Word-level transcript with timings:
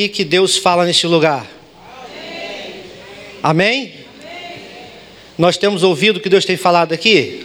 E 0.00 0.08
que 0.08 0.24
Deus 0.24 0.56
fala 0.56 0.86
neste 0.86 1.06
lugar. 1.06 1.46
Amém? 3.42 3.92
Nós 5.36 5.58
temos 5.58 5.82
ouvido 5.82 6.16
o 6.16 6.20
que 6.20 6.30
Deus 6.30 6.46
tem 6.46 6.56
falado 6.56 6.94
aqui? 6.94 7.44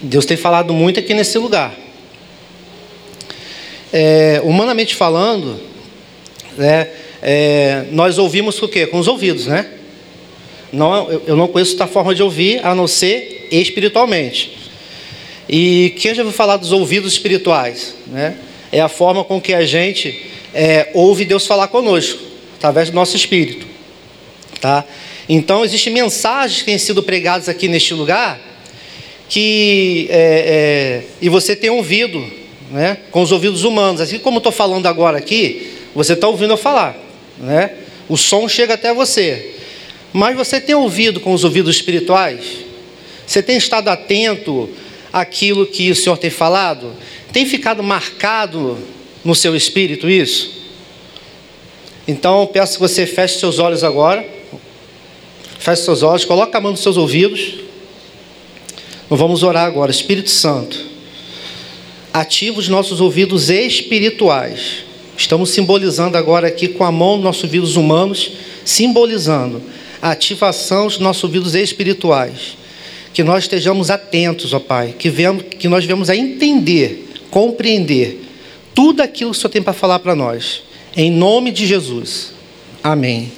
Deus 0.00 0.24
tem 0.24 0.36
falado 0.36 0.72
muito 0.72 1.00
aqui 1.00 1.12
nesse 1.12 1.36
lugar. 1.38 1.74
É, 3.92 4.40
humanamente 4.44 4.94
falando, 4.94 5.60
né, 6.56 6.88
é, 7.20 7.86
nós 7.90 8.16
ouvimos 8.16 8.62
o 8.62 8.68
quê? 8.68 8.86
Com 8.86 9.00
os 9.00 9.08
ouvidos, 9.08 9.46
né? 9.46 9.72
Não, 10.72 11.10
eu 11.26 11.34
não 11.34 11.48
conheço 11.48 11.72
outra 11.72 11.88
forma 11.88 12.14
de 12.14 12.22
ouvir 12.22 12.64
a 12.64 12.76
não 12.76 12.86
ser 12.86 13.48
espiritualmente. 13.50 14.56
E 15.48 15.96
quem 15.98 16.14
já 16.14 16.22
ouviu 16.22 16.32
falar 16.32 16.58
dos 16.58 16.70
ouvidos 16.70 17.12
espirituais? 17.12 17.96
Né? 18.06 18.36
É 18.70 18.80
a 18.80 18.88
forma 18.88 19.24
com 19.24 19.40
que 19.40 19.52
a 19.52 19.66
gente 19.66 20.29
é, 20.54 20.90
ouve 20.94 21.24
Deus 21.24 21.46
falar 21.46 21.68
conosco, 21.68 22.18
através 22.56 22.90
do 22.90 22.94
nosso 22.94 23.16
espírito. 23.16 23.66
Tá? 24.60 24.84
Então, 25.28 25.64
existem 25.64 25.92
mensagens 25.92 26.60
que 26.60 26.66
têm 26.66 26.78
sido 26.78 27.02
pregadas 27.02 27.48
aqui 27.48 27.68
neste 27.68 27.94
lugar 27.94 28.50
que 29.30 30.08
é, 30.10 30.16
é, 30.18 31.04
e 31.22 31.28
você 31.28 31.54
tem 31.54 31.70
ouvido 31.70 32.20
né, 32.68 32.98
com 33.12 33.22
os 33.22 33.30
ouvidos 33.30 33.62
humanos. 33.62 34.00
Assim 34.00 34.18
como 34.18 34.38
estou 34.38 34.50
falando 34.50 34.86
agora 34.86 35.18
aqui, 35.18 35.70
você 35.94 36.14
está 36.14 36.26
ouvindo 36.26 36.52
eu 36.52 36.56
falar. 36.56 36.96
Né? 37.38 37.70
O 38.08 38.16
som 38.16 38.48
chega 38.48 38.74
até 38.74 38.92
você. 38.92 39.54
Mas 40.12 40.36
você 40.36 40.60
tem 40.60 40.74
ouvido 40.74 41.20
com 41.20 41.32
os 41.32 41.44
ouvidos 41.44 41.76
espirituais? 41.76 42.44
Você 43.24 43.40
tem 43.40 43.56
estado 43.56 43.86
atento 43.86 44.68
àquilo 45.12 45.64
que 45.64 45.92
o 45.92 45.94
Senhor 45.94 46.16
tem 46.16 46.30
falado? 46.30 46.92
Tem 47.32 47.46
ficado 47.46 47.84
marcado 47.84 48.76
no 49.24 49.34
seu 49.34 49.54
espírito 49.54 50.08
isso? 50.08 50.60
Então 52.06 52.46
peço 52.46 52.74
que 52.74 52.80
você 52.80 53.06
feche 53.06 53.38
seus 53.38 53.58
olhos 53.58 53.84
agora. 53.84 54.26
Feche 55.58 55.82
seus 55.82 56.02
olhos, 56.02 56.24
coloque 56.24 56.56
a 56.56 56.60
mão 56.60 56.72
nos 56.72 56.80
seus 56.80 56.96
ouvidos. 56.96 57.56
Nós 59.10 59.18
vamos 59.18 59.42
orar 59.42 59.66
agora, 59.66 59.90
Espírito 59.90 60.30
Santo. 60.30 60.86
Ativa 62.12 62.58
os 62.58 62.68
nossos 62.68 63.00
ouvidos 63.00 63.50
espirituais. 63.50 64.84
Estamos 65.16 65.50
simbolizando 65.50 66.16
agora 66.16 66.48
aqui 66.48 66.66
com 66.68 66.82
a 66.82 66.90
mão 66.90 67.18
nossos 67.18 67.44
ouvidos 67.44 67.76
humanos, 67.76 68.32
simbolizando 68.64 69.62
a 70.00 70.12
ativação 70.12 70.86
dos 70.86 70.98
nossos 70.98 71.24
ouvidos 71.24 71.54
espirituais. 71.54 72.56
Que 73.12 73.22
nós 73.22 73.44
estejamos 73.44 73.90
atentos, 73.90 74.54
ó 74.54 74.58
Pai, 74.58 74.94
que, 74.98 75.10
vemos, 75.10 75.44
que 75.58 75.68
nós 75.68 75.84
vemos 75.84 76.08
a 76.08 76.16
entender, 76.16 77.06
compreender 77.30 78.29
tudo 78.80 79.02
aquilo 79.02 79.30
que 79.30 79.36
o 79.36 79.38
Senhor 79.38 79.50
tem 79.50 79.62
para 79.62 79.74
falar 79.74 79.98
para 79.98 80.14
nós. 80.14 80.62
Em 80.96 81.10
nome 81.10 81.52
de 81.52 81.66
Jesus. 81.66 82.32
Amém. 82.82 83.30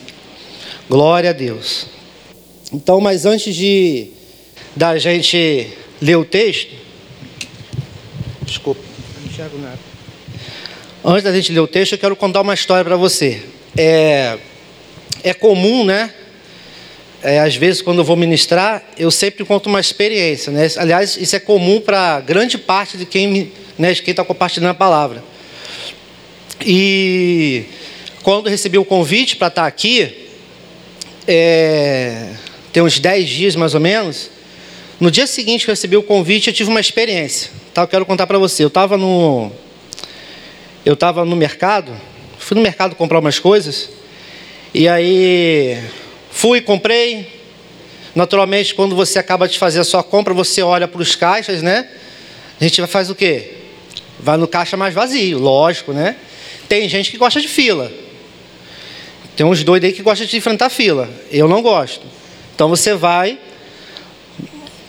Glória 0.88 1.30
a 1.30 1.32
Deus. 1.32 1.86
Então, 2.72 3.00
mas 3.00 3.26
antes 3.26 3.52
de 3.52 4.06
da 4.76 4.96
gente 4.98 5.68
ler 6.00 6.14
o 6.14 6.24
texto, 6.24 6.72
desculpa, 8.42 8.82
não 9.20 9.32
enxergo 9.32 9.58
nada. 9.58 9.80
Antes 11.04 11.24
da 11.24 11.32
gente 11.32 11.50
ler 11.50 11.58
o 11.58 11.66
texto, 11.66 11.94
eu 11.94 11.98
quero 11.98 12.14
contar 12.14 12.42
uma 12.42 12.54
história 12.54 12.84
para 12.84 12.96
você. 12.96 13.42
É, 13.76 14.38
é 15.24 15.34
comum, 15.34 15.84
né? 15.84 16.14
é, 17.22 17.38
às 17.38 17.54
vezes, 17.54 17.80
quando 17.80 17.98
eu 17.98 18.04
vou 18.04 18.16
ministrar, 18.16 18.82
eu 18.98 19.10
sempre 19.10 19.44
conto 19.44 19.68
uma 19.68 19.80
experiência. 19.80 20.52
Né? 20.52 20.68
Aliás, 20.76 21.16
isso 21.16 21.36
é 21.36 21.40
comum 21.40 21.80
para 21.80 22.20
grande 22.20 22.58
parte 22.58 22.96
de 22.96 23.06
quem 23.06 23.52
né, 23.78 23.92
está 23.92 24.24
compartilhando 24.24 24.70
a 24.70 24.74
palavra. 24.74 25.31
E 26.64 27.64
quando 28.22 28.48
recebi 28.48 28.78
o 28.78 28.84
convite 28.84 29.36
para 29.36 29.48
estar 29.48 29.66
aqui, 29.66 30.28
é, 31.26 32.30
tem 32.72 32.82
uns 32.82 32.98
10 32.98 33.28
dias 33.28 33.56
mais 33.56 33.74
ou 33.74 33.80
menos, 33.80 34.30
no 35.00 35.10
dia 35.10 35.26
seguinte 35.26 35.64
que 35.64 35.70
eu 35.70 35.72
recebi 35.72 35.96
o 35.96 36.02
convite, 36.02 36.48
eu 36.48 36.54
tive 36.54 36.70
uma 36.70 36.80
experiência. 36.80 37.50
Tá? 37.74 37.82
Eu 37.82 37.88
quero 37.88 38.06
contar 38.06 38.26
para 38.26 38.38
você. 38.38 38.62
Eu 38.62 38.68
estava 38.68 38.96
no, 38.96 39.50
eu 40.84 40.94
estava 40.94 41.24
no 41.24 41.36
mercado, 41.36 41.92
fui 42.38 42.56
no 42.56 42.62
mercado 42.62 42.94
comprar 42.94 43.18
umas 43.18 43.38
coisas, 43.38 43.90
e 44.74 44.88
aí 44.88 45.78
Fui, 46.32 46.62
comprei. 46.62 47.30
Naturalmente, 48.14 48.74
quando 48.74 48.96
você 48.96 49.18
acaba 49.18 49.46
de 49.46 49.58
fazer 49.58 49.80
a 49.80 49.84
sua 49.84 50.02
compra, 50.02 50.32
você 50.32 50.62
olha 50.62 50.88
para 50.88 51.00
os 51.00 51.14
caixas, 51.14 51.62
né? 51.62 51.86
A 52.58 52.64
gente 52.64 52.84
fazer 52.86 53.12
o 53.12 53.14
quê? 53.14 53.52
Vai 54.18 54.36
no 54.38 54.48
caixa 54.48 54.76
mais 54.76 54.94
vazio, 54.94 55.38
lógico, 55.38 55.92
né? 55.92 56.16
Tem 56.72 56.88
gente 56.88 57.10
que 57.10 57.18
gosta 57.18 57.38
de 57.38 57.48
fila. 57.48 57.92
Tem 59.36 59.44
uns 59.44 59.62
doidos 59.62 59.90
aí 59.90 59.94
que 59.94 60.00
gostam 60.00 60.26
de 60.26 60.34
enfrentar 60.38 60.70
fila. 60.70 61.06
Eu 61.30 61.46
não 61.46 61.60
gosto. 61.60 62.00
Então 62.54 62.66
você 62.66 62.94
vai 62.94 63.38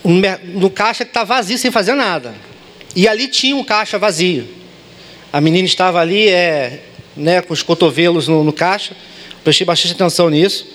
no 0.02 0.70
caixa 0.70 1.04
que 1.04 1.10
está 1.10 1.26
vazio 1.26 1.58
sem 1.58 1.72
fazer 1.72 1.94
nada. 1.94 2.34
E 2.96 3.06
ali 3.06 3.28
tinha 3.28 3.54
um 3.54 3.66
caixa 3.66 4.00
vazio. 4.00 4.48
A 5.34 5.42
menina 5.42 5.66
estava 5.66 6.00
ali, 6.00 6.30
é, 6.30 6.84
né, 7.18 7.42
com 7.42 7.52
os 7.52 7.62
cotovelos 7.62 8.30
no, 8.30 8.46
no 8.46 8.54
caixa. 8.54 8.96
Prestei 9.44 9.68
bastante 9.68 9.94
atenção 9.94 10.30
nisso. 10.30 10.66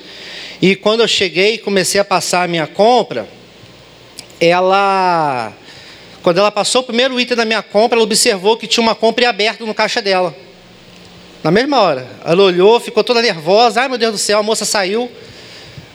E 0.60 0.76
quando 0.76 1.00
eu 1.00 1.08
cheguei 1.08 1.54
e 1.54 1.58
comecei 1.58 1.98
a 1.98 2.04
passar 2.04 2.42
a 2.42 2.46
minha 2.46 2.66
compra, 2.66 3.26
ela, 4.38 5.54
quando 6.22 6.36
ela 6.36 6.50
passou 6.50 6.82
o 6.82 6.84
primeiro 6.84 7.18
item 7.18 7.34
da 7.34 7.46
minha 7.46 7.62
compra, 7.62 7.96
ela 7.96 8.04
observou 8.04 8.58
que 8.58 8.66
tinha 8.66 8.82
uma 8.82 8.94
compra 8.94 9.26
aberta 9.30 9.64
no 9.64 9.72
caixa 9.72 10.02
dela. 10.02 10.47
Na 11.42 11.50
mesma 11.50 11.80
hora. 11.80 12.06
Ela 12.24 12.42
olhou, 12.42 12.80
ficou 12.80 13.04
toda 13.04 13.22
nervosa. 13.22 13.82
Ai 13.82 13.88
meu 13.88 13.98
Deus 13.98 14.12
do 14.12 14.18
céu, 14.18 14.38
a 14.38 14.42
moça 14.42 14.64
saiu. 14.64 15.10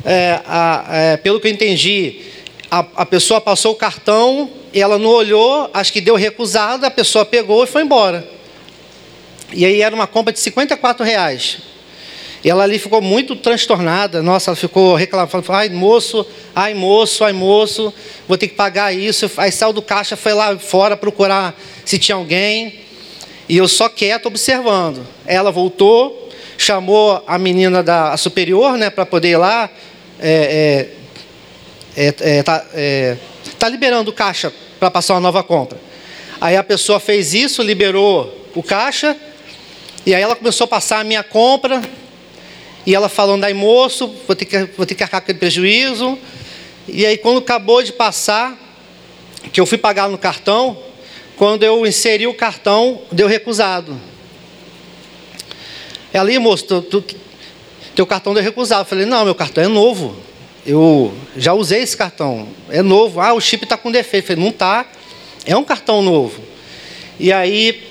É, 0.05 0.39
a, 0.45 0.85
é, 0.89 1.17
pelo 1.17 1.39
que 1.39 1.47
eu 1.47 1.51
entendi, 1.51 2.21
a, 2.69 2.85
a 2.95 3.05
pessoa 3.05 3.39
passou 3.39 3.71
o 3.71 3.75
cartão, 3.75 4.49
ela 4.73 4.97
não 4.97 5.09
olhou, 5.09 5.69
acho 5.73 5.93
que 5.93 6.01
deu 6.01 6.15
recusado, 6.15 6.85
a 6.85 6.91
pessoa 6.91 7.23
pegou 7.23 7.63
e 7.63 7.67
foi 7.67 7.83
embora. 7.83 8.27
E 9.53 9.65
aí 9.65 9.81
era 9.81 9.93
uma 9.93 10.07
compra 10.07 10.33
de 10.33 10.39
54 10.39 11.05
reais. 11.05 11.59
E 12.43 12.49
ela 12.49 12.63
ali 12.63 12.77
ficou 12.77 13.01
muito 13.01 13.35
transtornada. 13.37 14.21
Nossa, 14.21 14.49
ela 14.49 14.55
ficou 14.55 14.95
reclamando. 14.95 15.31
Ai, 15.49 15.69
moço, 15.69 16.25
ai, 16.53 16.73
moço, 16.73 17.23
ai, 17.23 17.31
moço, 17.31 17.93
vou 18.27 18.37
ter 18.37 18.47
que 18.47 18.55
pagar 18.55 18.91
isso. 18.93 19.31
Aí 19.37 19.51
saiu 19.51 19.71
do 19.71 19.81
caixa, 19.81 20.17
foi 20.17 20.33
lá 20.33 20.57
fora 20.57 20.97
procurar 20.97 21.57
se 21.85 21.97
tinha 21.97 22.15
alguém. 22.15 22.81
E 23.47 23.57
eu 23.57 23.67
só 23.67 23.89
quieto 23.89 24.27
observando. 24.27 25.05
Ela 25.25 25.51
voltou, 25.51 26.29
chamou 26.57 27.23
a 27.27 27.37
menina 27.37 27.83
da 27.83 28.11
a 28.13 28.17
superior, 28.17 28.77
né, 28.77 28.89
para 28.89 29.05
poder 29.05 29.29
ir 29.29 29.37
lá. 29.37 29.69
É, 30.19 30.87
é, 31.95 32.05
é, 32.05 32.37
é 32.37 32.43
tá, 32.43 32.65
é, 32.73 33.17
tá 33.59 33.67
liberando 33.67 34.11
o 34.11 34.13
caixa 34.13 34.53
para 34.79 34.89
passar 34.89 35.15
uma 35.15 35.19
nova 35.19 35.43
compra. 35.43 35.79
Aí 36.39 36.55
a 36.55 36.63
pessoa 36.63 36.99
fez 36.99 37.33
isso, 37.33 37.61
liberou 37.61 38.47
o 38.55 38.63
caixa. 38.63 39.17
E 40.05 40.13
aí 40.13 40.21
ela 40.21 40.35
começou 40.35 40.65
a 40.65 40.67
passar 40.67 40.99
a 40.99 41.03
minha 41.03 41.23
compra, 41.23 41.81
e 42.85 42.93
ela 42.93 43.07
falando, 43.07 43.45
aí 43.45 43.53
moço, 43.53 44.13
vou 44.27 44.35
ter, 44.35 44.43
que, 44.43 44.65
vou 44.75 44.85
ter 44.85 44.95
que 44.95 45.03
arcar 45.03 45.21
com 45.21 45.25
aquele 45.25 45.39
prejuízo. 45.39 46.17
E 46.87 47.05
aí 47.05 47.17
quando 47.17 47.37
acabou 47.37 47.81
de 47.81 47.93
passar, 47.93 48.57
que 49.53 49.61
eu 49.61 49.65
fui 49.65 49.77
pagar 49.77 50.09
no 50.09 50.17
cartão, 50.17 50.77
quando 51.37 51.63
eu 51.63 51.85
inseri 51.85 52.27
o 52.27 52.33
cartão, 52.33 53.01
deu 53.11 53.27
recusado. 53.27 53.99
Ela, 56.11 56.29
aí 56.29 56.37
moço, 56.37 56.65
tu, 56.65 56.81
tu, 56.81 57.15
teu 57.95 58.05
cartão 58.05 58.33
deu 58.33 58.43
recusado. 58.43 58.81
Eu 58.81 58.85
falei, 58.85 59.05
não, 59.05 59.25
meu 59.25 59.35
cartão 59.35 59.63
é 59.63 59.67
novo. 59.67 60.15
Eu 60.65 61.13
já 61.35 61.53
usei 61.53 61.81
esse 61.81 61.97
cartão, 61.97 62.47
é 62.69 62.81
novo. 62.81 63.19
Ah, 63.19 63.33
o 63.33 63.41
chip 63.41 63.63
está 63.63 63.75
com 63.75 63.91
defeito. 63.91 64.25
Eu 64.25 64.27
falei, 64.27 64.43
não 64.43 64.51
está, 64.51 64.85
é 65.45 65.57
um 65.57 65.63
cartão 65.63 66.01
novo. 66.01 66.41
E 67.19 67.33
aí, 67.33 67.83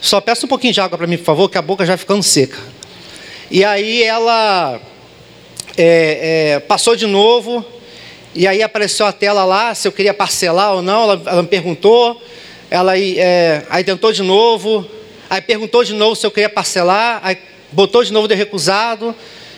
só 0.00 0.20
peço 0.20 0.46
um 0.46 0.48
pouquinho 0.48 0.72
de 0.72 0.80
água 0.80 0.98
para 0.98 1.06
mim, 1.06 1.16
por 1.16 1.24
favor, 1.24 1.48
que 1.48 1.58
a 1.58 1.62
boca 1.62 1.86
já 1.86 1.96
ficando 1.96 2.22
seca. 2.22 2.58
E 3.50 3.64
aí 3.64 4.02
ela 4.02 4.80
é, 5.76 6.54
é, 6.56 6.60
passou 6.60 6.94
de 6.94 7.06
novo, 7.06 7.64
e 8.34 8.46
aí 8.46 8.62
apareceu 8.62 9.06
a 9.06 9.12
tela 9.12 9.44
lá, 9.44 9.74
se 9.74 9.88
eu 9.88 9.92
queria 9.92 10.12
parcelar 10.12 10.74
ou 10.74 10.82
não, 10.82 11.04
ela, 11.04 11.22
ela 11.26 11.42
me 11.42 11.48
perguntou, 11.48 12.20
ela 12.70 12.98
é, 12.98 13.64
aí 13.70 13.82
tentou 13.82 14.12
de 14.12 14.22
novo, 14.22 14.86
aí 15.28 15.40
perguntou 15.40 15.82
de 15.82 15.94
novo 15.94 16.14
se 16.14 16.26
eu 16.26 16.30
queria 16.30 16.48
parcelar, 16.48 17.20
aí 17.22 17.38
botou 17.72 18.04
de 18.04 18.12
novo 18.12 18.28
de 18.28 18.34
recusado. 18.34 19.14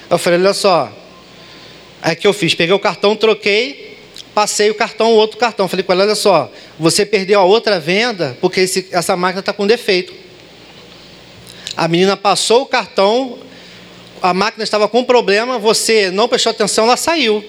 Eu 0.08 0.18
falei, 0.18 0.38
olha 0.38 0.54
só, 0.54 0.92
aí 2.00 2.14
que 2.14 2.26
eu 2.26 2.32
fiz, 2.32 2.54
peguei 2.54 2.74
o 2.74 2.78
cartão, 2.78 3.16
troquei, 3.16 3.98
passei 4.32 4.70
o 4.70 4.74
cartão, 4.74 5.12
o 5.12 5.16
outro 5.16 5.38
cartão. 5.38 5.66
Falei 5.68 5.82
com 5.82 5.92
ela, 5.92 6.04
olha 6.04 6.14
só, 6.14 6.50
você 6.78 7.04
perdeu 7.04 7.40
a 7.40 7.44
outra 7.44 7.80
venda 7.80 8.36
porque 8.40 8.60
esse, 8.60 8.88
essa 8.92 9.16
máquina 9.16 9.40
está 9.40 9.52
com 9.52 9.66
defeito. 9.66 10.12
A 11.76 11.88
menina 11.88 12.16
passou 12.16 12.62
o 12.62 12.66
cartão, 12.66 13.38
a 14.22 14.32
máquina 14.32 14.62
estava 14.62 14.86
com 14.88 15.02
problema, 15.02 15.58
você 15.58 16.10
não 16.10 16.28
prestou 16.28 16.50
atenção, 16.50 16.84
ela 16.84 16.96
saiu. 16.96 17.44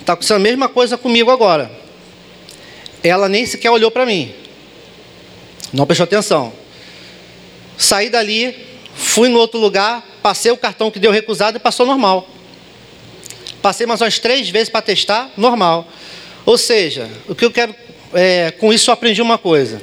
Está 0.00 0.14
acontecendo 0.14 0.38
a 0.38 0.40
mesma 0.40 0.68
coisa 0.68 0.98
comigo 0.98 1.30
agora. 1.30 1.70
Ela 3.04 3.28
nem 3.28 3.46
sequer 3.46 3.70
olhou 3.70 3.90
para 3.90 4.04
mim. 4.04 4.41
Não 5.72 5.86
prestou 5.86 6.04
atenção. 6.04 6.52
Saí 7.78 8.10
dali, 8.10 8.54
fui 8.94 9.28
no 9.28 9.38
outro 9.38 9.58
lugar, 9.58 10.06
passei 10.22 10.52
o 10.52 10.56
cartão 10.56 10.90
que 10.90 10.98
deu 10.98 11.10
recusado 11.10 11.56
e 11.56 11.60
passou 11.60 11.86
normal. 11.86 12.28
Passei 13.62 13.86
mais 13.86 14.00
umas 14.00 14.18
três 14.18 14.50
vezes 14.50 14.68
para 14.68 14.82
testar, 14.82 15.30
normal. 15.36 15.88
Ou 16.44 16.58
seja, 16.58 17.08
o 17.28 17.34
que 17.34 17.44
eu 17.44 17.50
quero. 17.50 17.74
É, 18.12 18.50
com 18.50 18.72
isso 18.72 18.90
eu 18.90 18.94
aprendi 18.94 19.22
uma 19.22 19.38
coisa. 19.38 19.80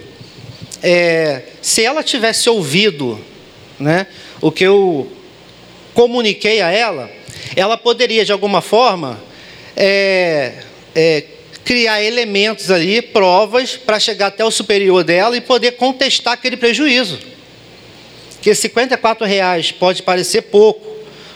É, 0.83 1.43
se 1.61 1.83
ela 1.83 2.03
tivesse 2.03 2.49
ouvido 2.49 3.19
né, 3.79 4.07
o 4.39 4.51
que 4.51 4.63
eu 4.63 5.11
comuniquei 5.93 6.61
a 6.61 6.69
ela, 6.69 7.09
ela 7.55 7.77
poderia, 7.77 8.23
de 8.23 8.31
alguma 8.31 8.61
forma, 8.61 9.19
é, 9.75 10.53
é, 10.93 11.23
criar 11.63 12.03
elementos 12.03 12.71
ali, 12.71 13.01
provas, 13.01 13.77
para 13.77 13.99
chegar 13.99 14.27
até 14.27 14.43
o 14.43 14.51
superior 14.51 15.03
dela 15.03 15.37
e 15.37 15.41
poder 15.41 15.73
contestar 15.73 16.33
aquele 16.33 16.57
prejuízo. 16.57 17.19
Que 18.41 18.53
54 18.55 19.25
reais 19.25 19.71
pode 19.71 20.01
parecer 20.01 20.43
pouco 20.43 20.87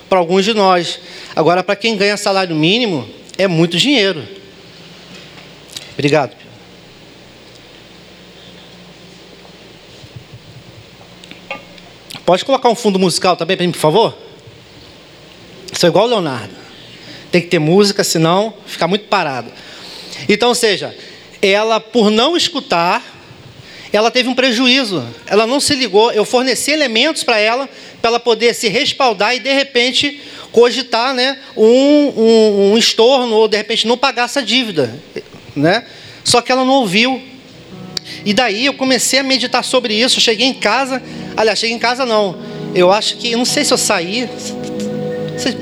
para 0.10 0.20
alguns 0.20 0.46
de 0.46 0.54
nós. 0.54 1.00
Agora, 1.36 1.64
para 1.64 1.76
quem 1.76 1.98
ganha 1.98 2.16
salário 2.18 2.56
mínimo, 2.56 3.08
é 3.38 3.48
muito 3.48 3.78
dinheiro. 3.78 4.28
Obrigado. 5.94 6.36
Pode 12.26 12.46
colocar 12.46 12.70
um 12.70 12.76
fundo 12.76 12.98
musical 12.98 13.36
também 13.36 13.58
para 13.58 13.66
mim, 13.66 13.72
por 13.72 13.80
favor? 13.80 14.18
Sou 15.74 15.90
igual 15.90 16.06
o 16.06 16.10
Leonardo. 16.10 16.54
Tem 17.32 17.42
que 17.42 17.48
ter 17.48 17.60
música, 17.60 18.04
senão 18.04 18.54
fica 18.66 18.88
muito 18.88 19.06
parado. 19.08 19.52
Então, 20.28 20.50
ou 20.50 20.56
seja, 20.56 20.96
ela, 21.42 21.80
por 21.80 22.10
não 22.10 22.38
escutar, 22.38 23.04
ela 23.92 24.10
teve 24.10 24.28
um 24.28 24.34
prejuízo. 24.34 25.06
Ela 25.28 25.46
não 25.46 25.60
se 25.60 25.76
ligou. 25.76 26.12
Eu 26.12 26.26
forneci 26.26 26.72
elementos 26.72 27.24
para 27.24 27.38
ela, 27.38 27.70
para 28.02 28.10
ela 28.10 28.20
poder 28.20 28.56
se 28.56 28.68
respaldar 28.68 29.36
e, 29.36 29.40
de 29.40 29.54
repente, 29.54 30.22
cogitar 30.52 31.14
né, 31.14 31.38
um, 31.56 31.66
um, 31.66 32.72
um 32.72 32.78
estorno, 32.78 33.36
ou, 33.36 33.48
de 33.48 33.58
repente, 33.58 33.88
não 33.88 33.98
pagar 33.98 34.26
essa 34.26 34.42
dívida. 34.42 34.98
Né? 35.56 35.86
Só 36.24 36.42
que 36.42 36.52
ela 36.52 36.66
não 36.66 36.74
ouviu. 36.74 37.22
E 38.26 38.34
daí 38.34 38.66
eu 38.66 38.74
comecei 38.74 39.20
a 39.20 39.24
meditar 39.24 39.64
sobre 39.64 39.94
isso. 39.94 40.18
Eu 40.18 40.22
cheguei 40.22 40.48
em 40.48 40.54
casa, 40.54 41.02
aliás, 41.38 41.60
cheguei 41.60 41.76
em 41.76 41.80
casa 41.80 42.06
não. 42.06 42.38
Eu 42.74 42.92
acho 42.92 43.18
que, 43.18 43.36
não 43.36 43.46
sei 43.46 43.64
se 43.64 43.74
eu 43.74 43.78
saí. 43.78 44.28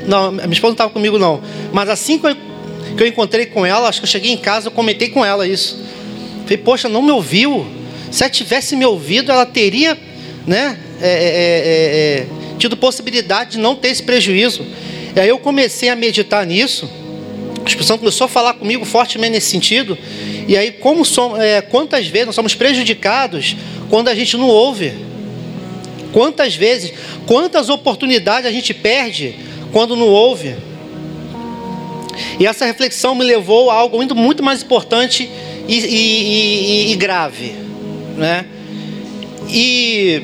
Não, 0.06 0.32
minha 0.32 0.46
esposa 0.46 0.68
não 0.68 0.72
estava 0.72 0.90
comigo 0.90 1.18
não. 1.18 1.42
Mas 1.72 1.88
assim 1.88 2.18
que 2.18 2.26
eu, 2.26 2.36
que 2.96 3.02
eu 3.02 3.06
encontrei 3.06 3.46
com 3.46 3.64
ela, 3.64 3.88
acho 3.88 4.00
que 4.00 4.04
eu 4.04 4.10
cheguei 4.10 4.32
em 4.32 4.36
casa, 4.36 4.68
eu 4.68 4.72
comentei 4.72 5.08
com 5.08 5.24
ela 5.24 5.46
isso. 5.46 5.78
Falei, 6.42 6.58
poxa, 6.58 6.88
não 6.88 7.02
me 7.02 7.10
ouviu. 7.10 7.66
Se 8.10 8.22
ela 8.22 8.30
tivesse 8.30 8.76
me 8.76 8.84
ouvido, 8.84 9.32
ela 9.32 9.46
teria, 9.46 9.98
né, 10.46 10.78
é, 11.00 11.08
é, 11.08 11.16
é, 11.16 12.18
é 12.20 12.26
tido 12.58 12.76
possibilidade 12.76 13.52
de 13.52 13.58
não 13.58 13.74
ter 13.74 13.88
esse 13.88 14.02
prejuízo. 14.02 14.64
E 15.14 15.20
aí 15.20 15.28
eu 15.28 15.38
comecei 15.38 15.88
a 15.88 15.96
meditar 15.96 16.46
nisso. 16.46 16.88
A 17.64 17.68
expressão 17.68 17.98
começou 17.98 18.24
a 18.26 18.28
falar 18.28 18.54
comigo 18.54 18.84
fortemente 18.84 19.32
nesse 19.32 19.50
sentido. 19.50 19.96
E 20.48 20.56
aí, 20.56 20.72
como 20.72 21.04
somos, 21.04 21.38
é, 21.38 21.60
quantas 21.60 22.06
vezes 22.06 22.26
nós 22.26 22.34
somos 22.34 22.54
prejudicados 22.54 23.56
quando 23.88 24.08
a 24.08 24.14
gente 24.14 24.36
não 24.36 24.48
ouve? 24.48 24.92
Quantas 26.12 26.54
vezes, 26.54 26.92
quantas 27.26 27.68
oportunidades 27.68 28.48
a 28.48 28.52
gente 28.52 28.74
perde 28.74 29.36
quando 29.72 29.96
não 29.96 30.08
ouve? 30.08 30.54
E 32.38 32.46
essa 32.46 32.64
reflexão 32.64 33.14
me 33.14 33.24
levou 33.24 33.70
a 33.70 33.74
algo 33.74 33.96
muito, 33.96 34.14
muito 34.14 34.42
mais 34.42 34.62
importante 34.62 35.30
e, 35.68 35.78
e, 35.78 36.88
e, 36.88 36.92
e 36.92 36.96
grave, 36.96 37.54
né? 38.16 38.46
E 39.48 40.22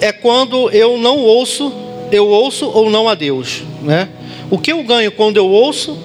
é 0.00 0.12
quando 0.12 0.70
eu 0.70 0.98
não 0.98 1.18
ouço, 1.18 1.72
eu 2.12 2.28
ouço 2.28 2.66
ou 2.66 2.90
não 2.90 3.08
a 3.08 3.14
Deus, 3.14 3.62
né? 3.82 4.08
O 4.50 4.58
que 4.58 4.72
eu 4.72 4.82
ganho 4.82 5.10
quando 5.12 5.36
eu 5.36 5.46
ouço 5.46 5.98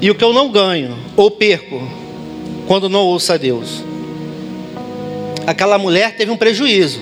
e 0.00 0.10
o 0.10 0.14
que 0.14 0.24
eu 0.24 0.32
não 0.32 0.50
ganho 0.50 0.96
ou 1.16 1.30
perco 1.30 1.82
quando 2.66 2.88
não 2.88 3.00
ouço 3.00 3.32
a 3.32 3.36
Deus. 3.36 3.84
Aquela 5.46 5.76
mulher 5.78 6.16
teve 6.16 6.30
um 6.30 6.36
prejuízo. 6.36 7.00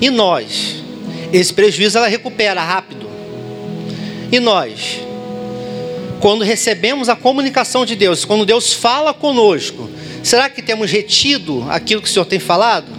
E 0.00 0.10
nós? 0.10 0.76
Esse 1.32 1.52
prejuízo 1.52 1.98
ela 1.98 2.06
recupera 2.06 2.62
rápido. 2.62 3.08
E 4.30 4.38
nós? 4.38 5.00
Quando 6.20 6.44
recebemos 6.44 7.08
a 7.08 7.16
comunicação 7.16 7.86
de 7.86 7.96
Deus, 7.96 8.26
quando 8.26 8.44
Deus 8.44 8.74
fala 8.74 9.14
conosco, 9.14 9.88
será 10.22 10.50
que 10.50 10.60
temos 10.60 10.90
retido 10.90 11.66
aquilo 11.70 12.02
que 12.02 12.08
o 12.08 12.12
Senhor 12.12 12.26
tem 12.26 12.38
falado? 12.38 12.92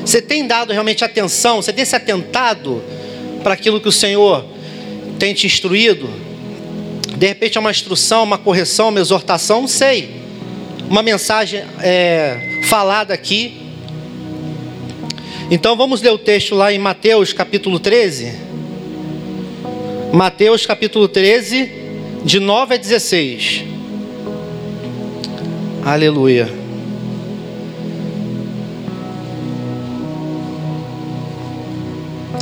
Você 0.00 0.20
tem 0.20 0.44
dado 0.44 0.72
realmente 0.72 1.04
atenção? 1.04 1.62
Você 1.62 1.72
tem 1.72 1.84
se 1.84 1.94
atentado 1.94 2.82
para 3.42 3.54
aquilo 3.54 3.80
que 3.80 3.88
o 3.88 3.92
Senhor 3.92 4.44
tem 5.16 5.32
te 5.32 5.46
instruído? 5.46 6.08
De 7.16 7.26
repente 7.26 7.56
é 7.56 7.60
uma 7.60 7.70
instrução, 7.70 8.24
uma 8.24 8.38
correção, 8.38 8.88
uma 8.88 8.98
exortação, 8.98 9.60
não 9.60 9.68
sei. 9.68 10.22
Uma 10.90 11.04
mensagem 11.04 11.62
é, 11.80 12.62
falada 12.64 13.14
aqui. 13.14 13.60
Então 15.50 15.76
vamos 15.76 16.02
ler 16.02 16.10
o 16.10 16.18
texto 16.18 16.56
lá 16.56 16.72
em 16.72 16.78
Mateus 16.78 17.32
capítulo 17.32 17.78
13. 17.78 18.32
Mateus 20.12 20.66
capítulo 20.66 21.06
13, 21.06 21.77
de 22.24 22.40
9 22.40 22.74
a 22.74 22.78
16. 22.78 23.64
Aleluia. 25.84 26.48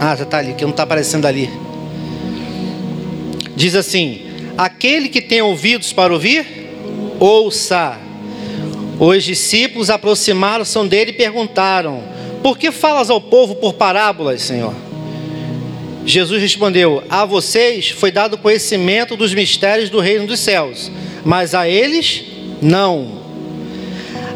Ah, 0.00 0.14
já 0.14 0.24
está 0.24 0.38
ali, 0.38 0.54
que 0.54 0.64
não 0.64 0.70
está 0.70 0.82
aparecendo 0.82 1.26
ali. 1.26 1.50
Diz 3.54 3.74
assim: 3.74 4.22
Aquele 4.56 5.08
que 5.08 5.20
tem 5.20 5.40
ouvidos 5.40 5.92
para 5.92 6.12
ouvir, 6.12 6.70
ouça. 7.18 7.98
Os 8.98 9.24
discípulos 9.24 9.90
aproximaram-se 9.90 10.82
dele 10.84 11.10
e 11.10 11.14
perguntaram: 11.14 12.02
Por 12.42 12.58
que 12.58 12.70
falas 12.70 13.10
ao 13.10 13.20
povo 13.20 13.54
por 13.56 13.74
parábolas, 13.74 14.42
Senhor? 14.42 14.85
Jesus 16.06 16.40
respondeu: 16.40 17.02
A 17.10 17.24
vocês 17.24 17.90
foi 17.90 18.12
dado 18.12 18.38
conhecimento 18.38 19.16
dos 19.16 19.34
mistérios 19.34 19.90
do 19.90 19.98
reino 19.98 20.24
dos 20.24 20.38
céus, 20.38 20.90
mas 21.24 21.52
a 21.52 21.68
eles 21.68 22.22
não. 22.62 23.20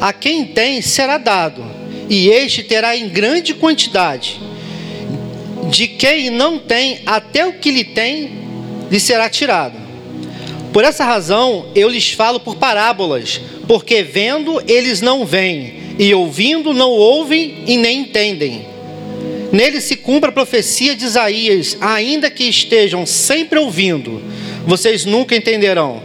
A 0.01 0.13
quem 0.13 0.47
tem 0.47 0.83
será 0.83 1.17
dado, 1.17 1.65
e 2.09 2.29
este 2.29 2.65
terá 2.65 2.97
em 2.97 3.09
grande 3.09 3.55
quantidade. 3.55 4.41
De 5.71 5.87
quem 5.87 6.29
não 6.29 6.59
tem, 6.59 7.03
até 7.07 7.47
o 7.47 7.53
que 7.53 7.71
lhe 7.71 7.85
tem, 7.85 8.33
lhe 8.91 8.99
será 8.99 9.31
tirado. 9.31 9.79
Por 10.73 10.83
essa 10.83 11.05
razão 11.05 11.67
eu 11.77 11.89
lhes 11.89 12.11
falo 12.11 12.41
por 12.41 12.57
parábolas, 12.57 13.41
porque 13.69 14.03
vendo 14.03 14.61
eles 14.67 15.01
não 15.01 15.25
veem, 15.25 15.95
e 16.01 16.13
ouvindo 16.15 16.75
não 16.75 16.91
ouvem 16.91 17.63
e 17.69 17.77
nem 17.77 18.01
entendem. 18.01 18.70
Nele 19.53 19.81
se 19.81 19.97
cumpre 19.97 20.31
a 20.31 20.33
profecia 20.33 20.95
de 20.95 21.05
Isaías: 21.05 21.77
ainda 21.81 22.31
que 22.31 22.45
estejam 22.45 23.05
sempre 23.05 23.59
ouvindo, 23.59 24.23
vocês 24.67 25.05
nunca 25.05 25.37
entenderão. 25.37 26.03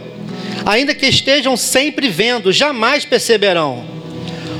Ainda 0.64 0.94
que 0.94 1.06
estejam 1.06 1.56
sempre 1.56 2.08
vendo, 2.08 2.52
jamais 2.52 3.04
perceberão. 3.04 3.84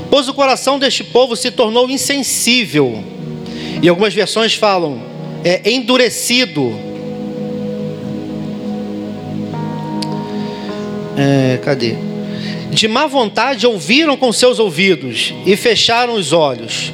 Pois 0.09 0.28
o 0.28 0.35
coração 0.35 0.78
deste 0.78 1.02
povo 1.02 1.35
se 1.35 1.50
tornou 1.50 1.90
insensível. 1.90 3.02
E 3.83 3.88
algumas 3.88 4.14
versões 4.14 4.55
falam, 4.55 5.02
é 5.45 5.69
endurecido 5.71 6.87
É, 11.16 11.59
cadê? 11.64 11.95
De 12.71 12.87
má 12.87 13.07
vontade 13.07 13.66
ouviram 13.66 14.16
com 14.19 14.31
seus 14.33 14.59
ouvidos 14.59 15.33
e 15.47 15.57
fecharam 15.57 16.14
os 16.14 16.33
olhos. 16.33 16.93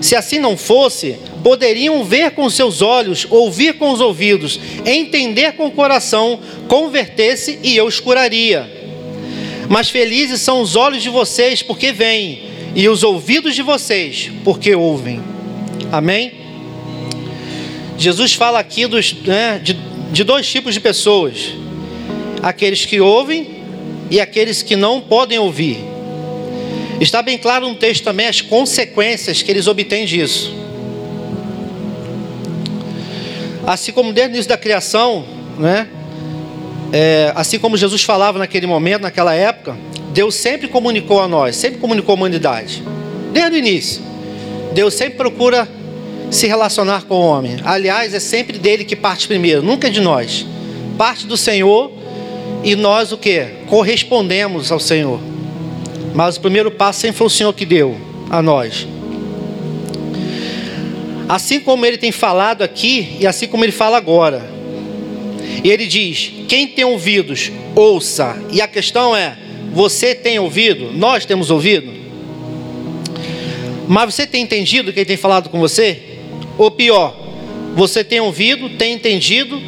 Se 0.00 0.14
assim 0.14 0.38
não 0.38 0.56
fosse, 0.56 1.16
poderiam 1.42 2.04
ver 2.04 2.32
com 2.32 2.48
seus 2.48 2.80
olhos, 2.82 3.26
ouvir 3.28 3.74
com 3.74 3.90
os 3.90 4.00
ouvidos, 4.00 4.58
entender 4.86 5.52
com 5.52 5.66
o 5.66 5.70
coração, 5.70 6.40
converter-se 6.68 7.58
e 7.62 7.76
eu 7.76 7.86
os 7.86 8.00
curaria. 8.00 8.70
Mas 9.68 9.90
felizes 9.90 10.40
são 10.40 10.60
os 10.60 10.76
olhos 10.76 11.02
de 11.02 11.08
vocês 11.08 11.62
porque 11.62 11.92
veem, 11.92 12.42
e 12.74 12.88
os 12.88 13.02
ouvidos 13.02 13.54
de 13.54 13.62
vocês 13.62 14.30
porque 14.44 14.74
ouvem. 14.74 15.20
Amém? 15.90 16.32
Jesus 17.98 18.34
fala 18.34 18.58
aqui 18.58 18.86
dos, 18.86 19.12
né, 19.12 19.60
de, 19.62 19.76
de 20.10 20.24
dois 20.24 20.48
tipos 20.48 20.74
de 20.74 20.80
pessoas: 20.80 21.52
aqueles 22.42 22.86
que 22.86 23.00
ouvem 23.00 23.62
e 24.10 24.20
aqueles 24.20 24.62
que 24.62 24.76
não 24.76 25.00
podem 25.00 25.38
ouvir. 25.38 25.78
Está 27.00 27.20
bem 27.20 27.36
claro 27.36 27.68
no 27.68 27.74
texto 27.74 28.04
também 28.04 28.26
as 28.26 28.40
consequências 28.40 29.42
que 29.42 29.50
eles 29.50 29.66
obtêm 29.66 30.04
disso. 30.04 30.61
Assim 33.66 33.92
como 33.92 34.12
desde 34.12 34.32
o 34.32 34.34
início 34.34 34.48
da 34.48 34.56
criação, 34.56 35.24
né? 35.58 35.88
É, 36.92 37.32
assim 37.34 37.58
como 37.58 37.76
Jesus 37.76 38.02
falava 38.02 38.38
naquele 38.38 38.66
momento, 38.66 39.02
naquela 39.02 39.34
época, 39.34 39.76
Deus 40.12 40.34
sempre 40.34 40.68
comunicou 40.68 41.20
a 41.20 41.28
nós, 41.28 41.56
sempre 41.56 41.78
comunicou 41.78 42.12
a 42.12 42.16
humanidade. 42.16 42.82
Desde 43.32 43.56
o 43.56 43.58
início. 43.58 44.02
Deus 44.74 44.94
sempre 44.94 45.16
procura 45.16 45.68
se 46.30 46.46
relacionar 46.46 47.04
com 47.04 47.14
o 47.14 47.26
homem. 47.26 47.56
Aliás, 47.64 48.14
é 48.14 48.20
sempre 48.20 48.58
dele 48.58 48.84
que 48.84 48.96
parte 48.96 49.26
primeiro, 49.26 49.62
nunca 49.62 49.90
de 49.90 50.00
nós. 50.00 50.46
Parte 50.98 51.26
do 51.26 51.36
Senhor 51.36 51.92
e 52.62 52.76
nós 52.76 53.12
o 53.12 53.18
que? 53.18 53.46
Correspondemos 53.66 54.70
ao 54.70 54.80
Senhor. 54.80 55.20
Mas 56.14 56.36
o 56.36 56.40
primeiro 56.40 56.70
passo 56.70 57.00
sempre 57.00 57.16
foi 57.18 57.26
o 57.26 57.30
Senhor 57.30 57.52
que 57.52 57.64
deu 57.64 57.96
a 58.30 58.42
nós. 58.42 58.86
Assim 61.32 61.60
como 61.60 61.86
ele 61.86 61.96
tem 61.96 62.12
falado 62.12 62.60
aqui 62.60 63.16
e 63.18 63.26
assim 63.26 63.48
como 63.48 63.64
ele 63.64 63.72
fala 63.72 63.96
agora. 63.96 64.44
E 65.64 65.70
ele 65.70 65.86
diz: 65.86 66.30
quem 66.46 66.66
tem 66.66 66.84
ouvidos, 66.84 67.50
ouça. 67.74 68.36
E 68.50 68.60
a 68.60 68.68
questão 68.68 69.16
é: 69.16 69.38
você 69.72 70.14
tem 70.14 70.38
ouvido? 70.38 70.92
Nós 70.92 71.24
temos 71.24 71.50
ouvido? 71.50 71.90
Mas 73.88 74.14
você 74.14 74.26
tem 74.26 74.42
entendido 74.42 74.90
o 74.90 74.92
que 74.92 74.98
ele 74.98 75.06
tem 75.06 75.16
falado 75.16 75.48
com 75.48 75.58
você? 75.58 76.02
Ou 76.58 76.70
pior, 76.70 77.16
você 77.74 78.04
tem 78.04 78.20
ouvido, 78.20 78.68
tem 78.68 78.92
entendido 78.92 79.58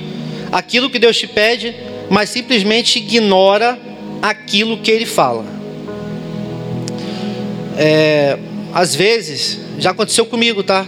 aquilo 0.53 0.91
que 0.91 0.99
Deus 0.99 1.17
te 1.17 1.27
pede, 1.27 1.75
mas 2.11 2.29
simplesmente 2.29 2.99
ignora 2.99 3.79
aquilo 4.21 4.77
que 4.77 4.91
ele 4.91 5.07
fala. 5.07 5.47
É, 7.79 8.37
às 8.75 8.95
vezes, 8.95 9.59
já 9.79 9.93
aconteceu 9.93 10.27
comigo, 10.27 10.63
tá? 10.63 10.87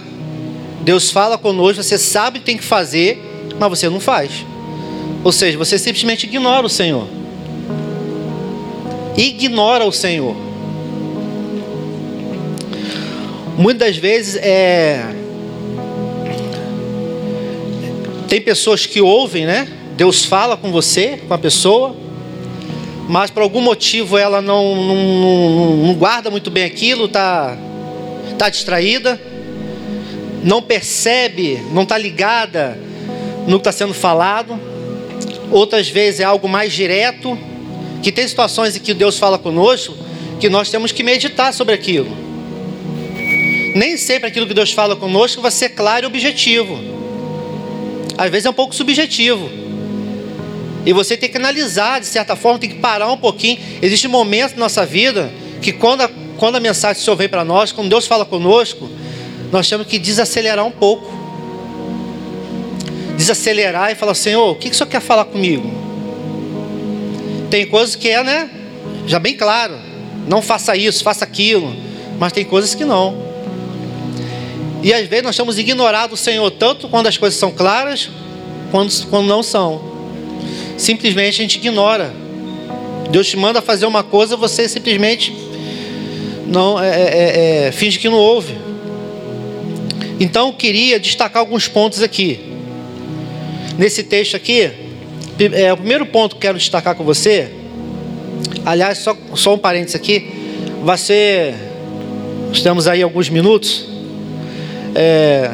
Deus 0.87 1.11
fala 1.11 1.37
conosco, 1.37 1.83
você 1.83 1.97
sabe 1.97 2.37
o 2.37 2.39
que 2.39 2.45
tem 2.45 2.55
que 2.55 2.63
fazer, 2.63 3.21
mas 3.59 3.69
você 3.69 3.89
não 3.89 3.99
faz. 3.99 4.31
Ou 5.21 5.33
seja, 5.33 5.57
você 5.57 5.77
simplesmente 5.77 6.25
ignora 6.25 6.65
o 6.65 6.69
Senhor. 6.69 7.05
Ignora 9.17 9.83
o 9.83 9.91
Senhor. 9.91 10.33
Muitas 13.57 13.97
vezes 13.97 14.37
é 14.37 15.13
tem 18.29 18.39
pessoas 18.39 18.85
que 18.85 19.01
ouvem, 19.01 19.45
né? 19.45 19.67
Deus 19.97 20.23
fala 20.23 20.55
com 20.55 20.71
você, 20.71 21.17
com 21.27 21.33
a 21.33 21.37
pessoa, 21.37 21.97
mas 23.09 23.29
por 23.29 23.43
algum 23.43 23.59
motivo 23.59 24.17
ela 24.17 24.41
não, 24.41 24.73
não, 24.73 25.75
não 25.85 25.93
guarda 25.95 26.31
muito 26.31 26.49
bem 26.49 26.63
aquilo, 26.63 27.09
tá, 27.09 27.57
tá 28.37 28.47
distraída, 28.47 29.19
não 30.47 30.61
percebe, 30.61 31.61
não 31.73 31.83
está 31.83 31.97
ligada 31.97 32.79
no 33.45 33.59
que 33.59 33.67
está 33.67 33.71
sendo 33.73 33.93
falado. 33.93 34.57
Outras 35.51 35.89
vezes 35.89 36.21
é 36.21 36.23
algo 36.23 36.47
mais 36.47 36.71
direto, 36.71 37.37
que 38.01 38.13
tem 38.13 38.25
situações 38.25 38.73
em 38.73 38.79
que 38.79 38.93
Deus 38.93 39.19
fala 39.19 39.37
conosco 39.37 39.93
que 40.39 40.47
nós 40.47 40.69
temos 40.69 40.93
que 40.93 41.03
meditar 41.03 41.53
sobre 41.53 41.73
aquilo. 41.73 42.09
Nem 43.75 43.97
sempre 43.97 44.29
aquilo 44.29 44.47
que 44.47 44.53
Deus 44.53 44.71
fala 44.71 44.95
conosco 44.95 45.41
vai 45.41 45.51
ser 45.51 45.69
claro 45.69 46.05
e 46.05 46.07
objetivo. 46.07 46.79
Às 48.17 48.31
vezes 48.31 48.45
é 48.45 48.49
um 48.49 48.53
pouco 48.53 48.73
subjetivo. 48.73 49.49
E 50.85 50.93
você 50.93 51.17
tem 51.17 51.29
que 51.29 51.35
analisar, 51.35 51.99
de 51.99 52.05
certa 52.05 52.37
forma, 52.37 52.57
tem 52.57 52.69
que 52.69 52.77
parar 52.77 53.11
um 53.11 53.17
pouquinho. 53.17 53.59
Existe 53.81 54.07
momentos 54.07 54.53
na 54.53 54.59
nossa 54.59 54.85
vida 54.85 55.29
que 55.61 55.73
quando 55.73 56.03
a, 56.03 56.09
quando 56.37 56.55
a 56.55 56.59
mensagem 56.61 57.03
do 57.03 57.15
vem 57.17 57.27
para 57.27 57.43
nós, 57.43 57.73
quando 57.73 57.89
Deus 57.89 58.07
fala 58.07 58.23
conosco, 58.23 58.89
nós 59.51 59.67
temos 59.67 59.87
que 59.87 59.97
desacelerar 59.97 60.65
um 60.65 60.71
pouco. 60.71 61.11
Desacelerar 63.15 63.91
e 63.91 63.95
falar, 63.95 64.13
Senhor, 64.13 64.51
o 64.51 64.55
que, 64.55 64.69
que 64.69 64.75
o 64.75 64.77
Senhor 64.77 64.89
quer 64.89 65.01
falar 65.01 65.25
comigo? 65.25 65.71
Tem 67.49 67.65
coisas 67.65 67.95
que 67.95 68.09
é, 68.09 68.23
né? 68.23 68.49
Já 69.05 69.19
bem 69.19 69.35
claro. 69.35 69.75
Não 70.27 70.41
faça 70.41 70.75
isso, 70.75 71.03
faça 71.03 71.23
aquilo. 71.23 71.73
Mas 72.19 72.33
tem 72.33 72.43
coisas 72.43 72.75
que 72.75 72.83
não. 72.83 73.25
E 74.83 74.93
às 74.93 75.07
vezes 75.07 75.23
nós 75.23 75.33
estamos 75.33 75.57
ignorando 75.57 76.13
o 76.13 76.17
Senhor 76.17 76.49
tanto 76.51 76.87
quando 76.87 77.07
as 77.07 77.17
coisas 77.17 77.39
são 77.39 77.51
claras, 77.51 78.09
quando, 78.69 78.93
quando 79.07 79.27
não 79.27 79.41
são. 79.41 79.81
Simplesmente 80.77 81.41
a 81.41 81.43
gente 81.43 81.57
ignora. 81.57 82.13
Deus 83.09 83.27
te 83.27 83.37
manda 83.37 83.61
fazer 83.61 83.85
uma 83.85 84.03
coisa, 84.03 84.35
você 84.35 84.67
simplesmente 84.67 85.33
não 86.45 86.81
é, 86.81 86.89
é, 86.89 87.01
é, 87.01 87.67
é 87.67 87.71
finge 87.71 87.97
que 87.97 88.09
não 88.09 88.17
ouve. 88.17 88.66
Então 90.19 90.47
eu 90.47 90.53
queria 90.53 90.99
destacar 90.99 91.41
alguns 91.41 91.67
pontos 91.67 92.01
aqui. 92.01 92.39
Nesse 93.77 94.03
texto 94.03 94.35
aqui, 94.35 94.71
é, 95.53 95.71
o 95.71 95.77
primeiro 95.77 96.05
ponto 96.07 96.35
que 96.35 96.41
quero 96.41 96.57
destacar 96.57 96.95
com 96.95 97.03
você, 97.03 97.51
aliás, 98.65 98.97
só, 98.97 99.15
só 99.35 99.53
um 99.53 99.57
parênteses 99.57 99.95
aqui, 99.95 100.31
vai 100.83 100.97
ser, 100.97 101.53
estamos 102.51 102.87
aí 102.87 103.03
alguns 103.03 103.29
minutos, 103.29 103.87
é, 104.95 105.51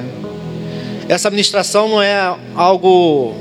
essa 1.09 1.27
administração 1.27 1.89
não 1.89 2.01
é 2.01 2.33
algo, 2.55 3.35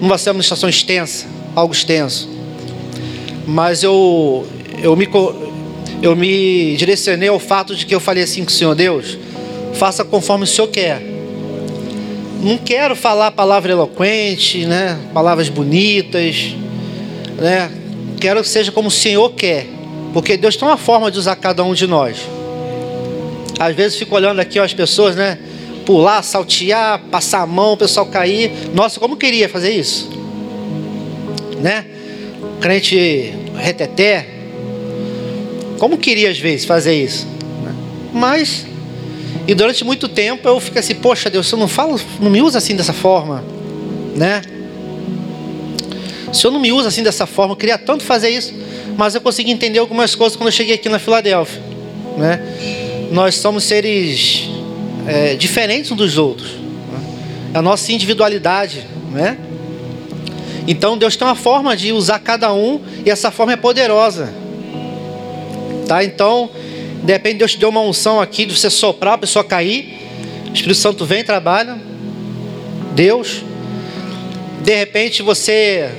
não 0.00 0.08
vai 0.08 0.18
ser 0.18 0.30
uma 0.30 0.34
administração 0.34 0.68
extensa, 0.68 1.26
algo 1.56 1.74
extenso, 1.74 2.28
mas 3.48 3.82
eu, 3.82 4.46
eu, 4.80 4.94
me, 4.94 5.08
eu 6.00 6.14
me 6.14 6.76
direcionei 6.76 7.28
ao 7.28 7.40
fato 7.40 7.74
de 7.74 7.84
que 7.84 7.92
eu 7.92 8.00
falei 8.00 8.22
assim 8.22 8.44
com 8.44 8.50
o 8.50 8.52
Senhor 8.52 8.76
Deus, 8.76 9.18
faça 9.80 10.04
conforme 10.04 10.44
o 10.44 10.46
Senhor 10.46 10.68
quer. 10.68 11.00
Não 12.42 12.58
quero 12.58 12.94
falar 12.94 13.30
palavra 13.30 13.72
eloquente, 13.72 14.66
né? 14.66 15.00
palavras 15.14 15.48
bonitas, 15.48 16.54
né? 17.38 17.70
quero 18.20 18.42
que 18.42 18.48
seja 18.48 18.70
como 18.70 18.88
o 18.88 18.90
Senhor 18.90 19.30
quer, 19.30 19.66
porque 20.12 20.36
Deus 20.36 20.54
tem 20.54 20.68
uma 20.68 20.76
forma 20.76 21.10
de 21.10 21.18
usar 21.18 21.34
cada 21.36 21.64
um 21.64 21.72
de 21.72 21.86
nós. 21.86 22.18
Às 23.58 23.74
vezes 23.74 23.98
fico 23.98 24.14
olhando 24.14 24.38
aqui 24.38 24.60
ó, 24.60 24.64
as 24.64 24.74
pessoas, 24.74 25.16
né? 25.16 25.38
Pular, 25.86 26.22
saltear, 26.22 27.00
passar 27.10 27.40
a 27.40 27.46
mão, 27.46 27.72
o 27.72 27.76
pessoal 27.76 28.04
cair. 28.04 28.52
Nossa, 28.74 29.00
como 29.00 29.16
queria 29.16 29.48
fazer 29.48 29.70
isso? 29.70 30.10
Né? 31.58 31.86
Crente 32.60 33.34
reteté. 33.56 34.28
Como 35.78 35.96
queria 35.96 36.30
às 36.30 36.38
vezes 36.38 36.66
fazer 36.66 37.02
isso? 37.02 37.26
Mas 38.12 38.66
e 39.50 39.54
durante 39.54 39.82
muito 39.82 40.08
tempo 40.08 40.46
eu 40.46 40.60
fico 40.60 40.78
assim, 40.78 40.94
poxa 40.94 41.28
Deus, 41.28 41.48
você 41.48 41.56
não 41.56 41.66
fala, 41.66 41.98
não 42.20 42.30
me 42.30 42.40
usa 42.40 42.58
assim 42.58 42.76
dessa 42.76 42.92
forma, 42.92 43.42
né? 44.14 44.42
O 46.30 46.32
Senhor 46.32 46.52
não 46.52 46.60
me 46.60 46.70
usa 46.70 46.86
assim 46.86 47.02
dessa 47.02 47.26
forma, 47.26 47.54
eu 47.54 47.56
queria 47.56 47.76
tanto 47.76 48.04
fazer 48.04 48.30
isso, 48.30 48.54
mas 48.96 49.16
eu 49.16 49.20
consegui 49.20 49.50
entender 49.50 49.80
algumas 49.80 50.14
coisas 50.14 50.36
quando 50.36 50.46
eu 50.46 50.52
cheguei 50.52 50.76
aqui 50.76 50.88
na 50.88 51.00
Filadélfia, 51.00 51.60
né? 52.16 52.40
Nós 53.10 53.34
somos 53.38 53.64
seres 53.64 54.48
é, 55.04 55.34
diferentes 55.34 55.90
uns 55.90 55.96
dos 55.96 56.16
outros, 56.16 56.52
né? 56.52 57.50
a 57.52 57.60
nossa 57.60 57.90
individualidade, 57.90 58.86
né? 59.10 59.36
Então 60.64 60.96
Deus 60.96 61.16
tem 61.16 61.26
uma 61.26 61.34
forma 61.34 61.76
de 61.76 61.90
usar 61.90 62.20
cada 62.20 62.54
um 62.54 62.80
e 63.04 63.10
essa 63.10 63.32
forma 63.32 63.52
é 63.52 63.56
poderosa, 63.56 64.32
tá? 65.88 66.04
Então 66.04 66.48
de 67.02 67.12
repente 67.12 67.38
Deus 67.38 67.52
te 67.52 67.58
deu 67.58 67.68
uma 67.68 67.80
unção 67.80 68.20
aqui 68.20 68.44
de 68.44 68.56
você 68.56 68.68
soprar, 68.68 69.14
a 69.14 69.18
pessoa 69.18 69.44
cair. 69.44 69.98
O 70.48 70.52
Espírito 70.52 70.78
Santo 70.78 71.06
vem, 71.06 71.24
trabalha. 71.24 71.78
Deus. 72.94 73.42
De 74.62 74.74
repente 74.74 75.22
você 75.22 75.90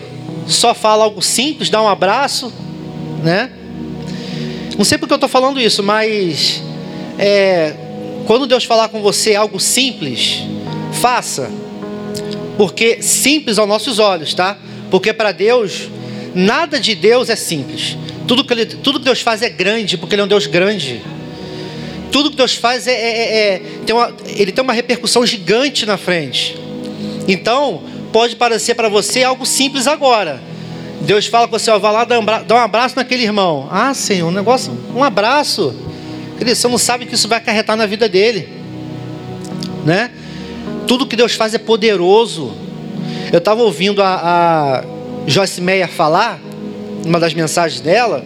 só 0.47 0.73
fala 0.73 1.03
algo 1.03 1.21
simples, 1.21 1.69
dá 1.69 1.81
um 1.81 1.87
abraço, 1.87 2.53
né? 3.23 3.51
Não 4.77 4.85
sei 4.85 4.97
porque 4.97 5.13
eu 5.13 5.15
estou 5.15 5.29
falando 5.29 5.59
isso, 5.59 5.81
mas 5.81 6.61
é, 7.17 7.73
quando 8.25 8.45
Deus 8.45 8.63
falar 8.63 8.89
com 8.89 9.01
você 9.01 9.35
algo 9.35 9.59
simples, 9.59 10.43
faça. 10.93 11.49
Porque 12.57 13.01
simples 13.01 13.57
aos 13.57 13.67
nossos 13.67 13.99
olhos, 13.99 14.33
tá? 14.33 14.57
Porque 14.89 15.13
para 15.13 15.31
Deus, 15.31 15.89
nada 16.35 16.79
de 16.79 16.93
Deus 16.93 17.29
é 17.29 17.35
simples. 17.35 17.97
Tudo 18.31 18.45
que, 18.45 18.53
ele, 18.53 18.65
tudo 18.65 18.97
que 18.97 19.03
Deus 19.03 19.19
faz 19.19 19.41
é 19.41 19.49
grande, 19.49 19.97
porque 19.97 20.15
Ele 20.15 20.21
é 20.21 20.23
um 20.23 20.27
Deus 20.29 20.47
grande. 20.47 21.01
Tudo 22.13 22.31
que 22.31 22.37
Deus 22.37 22.55
faz 22.55 22.87
é, 22.87 22.93
é, 22.93 22.95
é, 22.95 23.55
é 23.55 23.61
tem 23.85 23.93
uma, 23.93 24.09
Ele 24.25 24.53
tem 24.53 24.63
uma 24.63 24.71
repercussão 24.71 25.25
gigante 25.25 25.85
na 25.85 25.97
frente. 25.97 26.57
Então, 27.27 27.83
pode 28.13 28.37
parecer 28.37 28.73
para 28.73 28.87
você 28.87 29.21
algo 29.21 29.45
simples 29.45 29.85
agora. 29.85 30.41
Deus 31.01 31.27
fala 31.27 31.45
com 31.45 31.59
você, 31.59 31.69
ó, 31.71 31.77
vai 31.77 31.91
lá 31.91 32.05
dar 32.05 32.55
um 32.55 32.57
abraço 32.59 32.95
naquele 32.95 33.23
irmão. 33.23 33.67
Ah, 33.69 33.93
Senhor, 33.93 34.29
um 34.29 34.31
negócio, 34.31 34.71
um 34.95 35.03
abraço. 35.03 35.75
Querido, 36.37 36.55
você 36.55 36.69
não 36.69 36.77
sabe 36.77 37.05
que 37.07 37.15
isso 37.15 37.27
vai 37.27 37.37
acarretar 37.37 37.75
na 37.75 37.85
vida 37.85 38.07
dele. 38.07 38.47
Né? 39.83 40.09
Tudo 40.87 41.05
que 41.05 41.17
Deus 41.17 41.33
faz 41.33 41.53
é 41.53 41.59
poderoso. 41.59 42.53
Eu 43.29 43.39
estava 43.39 43.61
ouvindo 43.61 44.01
a, 44.01 44.15
a 44.15 44.83
Joyce 45.27 45.59
Meyer 45.59 45.89
falar 45.89 46.39
uma 47.05 47.19
das 47.19 47.33
mensagens 47.33 47.81
dela, 47.81 48.23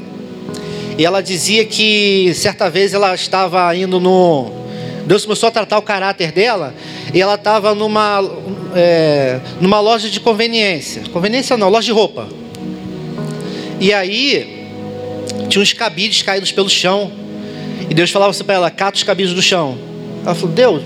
e 0.98 1.06
ela 1.06 1.22
dizia 1.22 1.66
que 1.66 2.34
certa 2.34 2.70
vez 2.70 2.94
ela 2.94 3.14
estava 3.14 3.76
indo 3.76 4.00
no. 4.00 4.52
Deus 5.06 5.24
começou 5.24 5.48
a 5.48 5.52
tratar 5.52 5.78
o 5.78 5.82
caráter 5.82 6.32
dela, 6.32 6.74
e 7.14 7.22
ela 7.22 7.36
estava 7.36 7.76
numa, 7.76 8.24
é, 8.76 9.40
numa 9.60 9.80
loja 9.80 10.10
de 10.10 10.20
conveniência. 10.20 11.04
Conveniência 11.12 11.58
não, 11.58 11.70
loja 11.70 11.86
de 11.86 11.92
roupa. 11.92 12.28
E 13.80 13.94
aí, 13.94 14.68
tinha 15.50 15.62
uns 15.62 15.74
cabides 15.74 16.22
caídos 16.22 16.52
pelo 16.52 16.70
chão. 16.70 17.12
E 17.90 17.94
Deus 17.94 18.10
falava 18.10 18.32
assim 18.32 18.44
para 18.44 18.56
ela: 18.56 18.72
cata 18.72 18.98
os 18.98 19.04
cabides 19.04 19.34
do 19.34 19.42
chão. 19.42 19.78
Ela 20.24 20.34
falou: 20.34 20.56
Deus, 20.56 20.84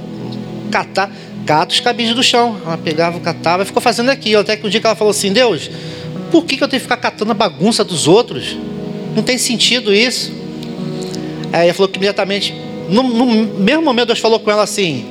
catar, 0.72 1.12
cata 1.46 1.72
os 1.72 1.80
cabides 1.80 2.16
do 2.16 2.24
chão. 2.24 2.60
Ela 2.66 2.78
pegava, 2.78 3.20
catava 3.20 3.64
e 3.64 3.66
ficou 3.66 3.82
fazendo 3.82 4.10
aquilo. 4.10 4.42
Até 4.42 4.58
que 4.58 4.66
um 4.66 4.70
dia 4.70 4.82
que 4.82 4.88
ela 4.88 4.96
falou 4.96 5.12
assim: 5.12 5.32
Deus, 5.32 5.70
por 6.32 6.46
que, 6.46 6.58
que 6.58 6.64
eu 6.64 6.68
tenho 6.68 6.80
que 6.80 6.84
ficar 6.84 6.98
catando 6.98 7.32
a 7.32 7.36
bagunça 7.36 7.84
dos 7.84 8.08
outros? 8.08 8.58
Não 9.16 9.24
tem 9.24 9.38
sentido 9.38 9.94
isso. 9.94 10.32
Aí 11.52 11.68
ela 11.68 11.74
falou 11.74 11.90
que 11.90 11.98
imediatamente, 11.98 12.54
no, 12.90 13.04
no 13.04 13.26
mesmo 13.60 13.84
momento, 13.84 14.08
Deus 14.08 14.20
falou 14.20 14.40
com 14.40 14.52
ela 14.52 14.64
assim: 14.64 15.06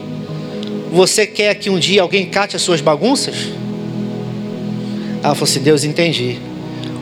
Você 0.92 1.26
quer 1.26 1.54
que 1.54 1.68
um 1.68 1.78
dia 1.78 2.02
alguém 2.02 2.26
cate 2.26 2.56
as 2.56 2.62
suas 2.62 2.80
bagunças? 2.80 3.48
Ela 5.22 5.34
falou 5.34 5.44
assim: 5.44 5.60
Deus, 5.60 5.84
entendi. 5.84 6.38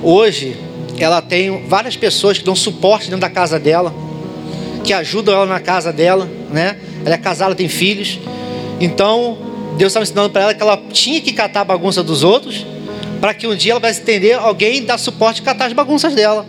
Hoje, 0.03 0.57
ela 0.99 1.21
tem 1.21 1.67
várias 1.67 1.97
pessoas 1.97 2.39
que 2.39 2.45
dão 2.45 2.57
suporte 2.57 3.07
dentro 3.07 3.21
da 3.21 3.31
casa 3.31 3.59
dela, 3.59 3.95
que 4.83 4.93
ajudam 4.93 5.35
ela 5.35 5.47
na 5.47 5.61
casa 5.61 5.93
dela, 5.93 6.29
né? 6.51 6.79
Ela 7.05 7.15
é 7.15 7.19
casada, 7.19 7.55
tem 7.55 7.69
filhos. 7.69 8.19
Então, 8.81 9.39
Deus 9.77 9.91
estava 9.91 10.05
ensinando 10.05 10.31
para 10.31 10.43
ela 10.43 10.55
que 10.55 10.63
ela 10.63 10.83
tinha 10.93 11.21
que 11.21 11.33
catar 11.33 11.61
a 11.61 11.65
bagunça 11.65 12.03
dos 12.03 12.25
outros, 12.25 12.65
para 13.21 13.35
que 13.35 13.47
um 13.47 13.55
dia 13.57 13.73
ela 13.73 13.81
pudesse 13.81 14.01
entender 14.01 14.35
alguém 14.35 14.83
dar 14.85 14.99
suporte 14.99 15.41
e 15.41 15.43
catar 15.43 15.67
as 15.67 15.73
bagunças 15.73 16.15
dela. 16.15 16.47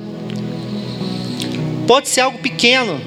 Pode 1.88 2.10
ser 2.10 2.22
algo 2.22 2.38
pequeno, 2.40 3.00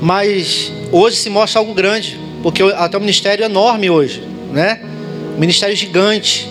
mas 0.00 0.72
hoje 0.90 1.16
se 1.16 1.30
mostra 1.30 1.60
algo 1.60 1.72
grande, 1.74 2.18
porque 2.42 2.62
até 2.62 2.96
o 2.96 3.00
ministério 3.00 3.44
é 3.44 3.46
enorme 3.46 3.88
hoje, 3.88 4.22
né? 4.52 4.80
ministério 5.38 5.74
gigante, 5.74 6.48